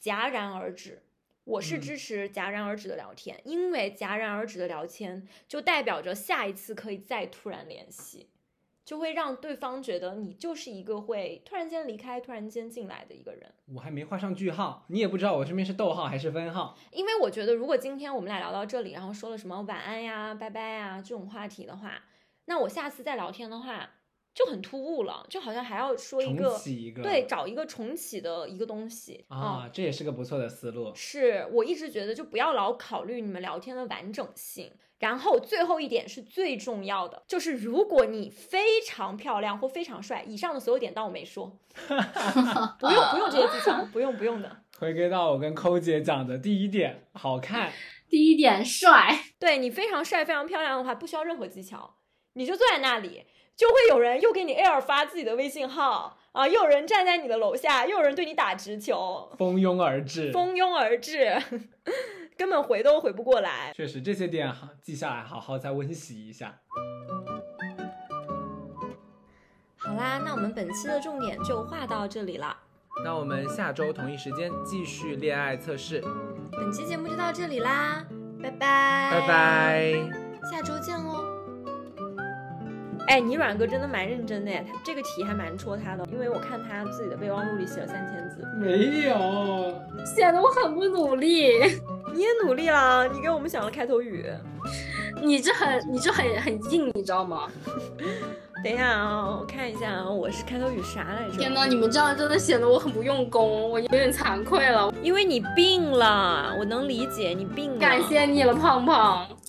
[0.00, 1.02] 戛然而止。
[1.42, 8.28] 我是嗯支持戛然而止的聊天，因为戛然而止的聊天就代表着下一次可以再突然联系，
[8.84, 13.52] 就会让对方觉得你就是一个会突然间离开、突然间进来的一个人。
[13.74, 16.78] 我还没画上句号，你也不知道我这边是逗号还是分号。
[16.92, 22.04] 因为我觉得，如果今天我们俩聊到这里，然后说了什么晚安呀、拜拜呀这种话题的话，
[22.44, 23.90] 那我下次再聊天的话
[24.34, 30.92] 就很突兀了，就好像还要说一个一个对，找一个重启的一个东西啊，这也是个不错的思路。
[30.94, 34.72] 是我一直觉得，就不要老考虑你们聊天的完整性。
[34.98, 41.58] 然后最后一点是最重要的，就是如果你非常漂亮或非常帅，以上的所有点当我没说，
[42.78, 44.58] 不用不用这些技巧，不用不用的。
[44.78, 47.72] 回归到我跟抠姐讲的第一点，好看。
[48.08, 51.96] 第一点帅，对你非常帅、非常漂亮的话，不需要任何技巧，
[52.34, 53.24] 你就坐在那里，
[53.56, 61.36] 就会有人又给你 air 发自己的微信号啊，又有人站在你的楼下，又有人对你打直球，蜂拥而至， 蜂拥而至，
[62.36, 63.72] 根本回都回不过来。
[63.74, 66.58] 确实这些点好记下来，好好再温习一下。
[69.76, 72.56] 好啦，那我们本期的重点就画到这里了，
[73.04, 76.02] 那我们下周同一时间继续恋爱测试，
[76.52, 78.06] 本期节目就到这里啦，
[78.42, 79.92] 拜拜，拜，拜。
[80.50, 81.11] 下周见喽。
[83.12, 88.42] 哎，你软哥真的蛮认真的耶，他这个题还蛮戳他的，因为我看他自己的备忘录里写了三千字。
[88.58, 91.50] 没有，显得我很不努力。
[92.14, 94.24] 你也努力了，你给我们想了开头语。
[95.20, 97.48] 你这很，你这很很硬，你知道吗？
[98.64, 101.36] 等一下啊，我看一下啊，我是开头语啥来着？
[101.36, 104.90] 天呐，你们这样真的显得我很不用功，我有点惭愧了。
[105.02, 107.78] 因为你病了，我能理解你病了。
[107.78, 109.41] 感谢你了，胖胖，你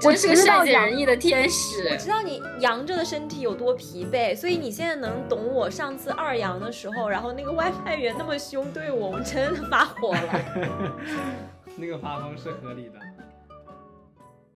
[0.00, 1.96] 真是个善解人意的天使我。
[1.96, 10.92] 知道你阳着的身体有多疲惫，所以你现在能懂我上次二阳的时候，然后那个外卖员那么凶对我，我真的发火了。
[11.76, 12.98] 那个发疯是合理的。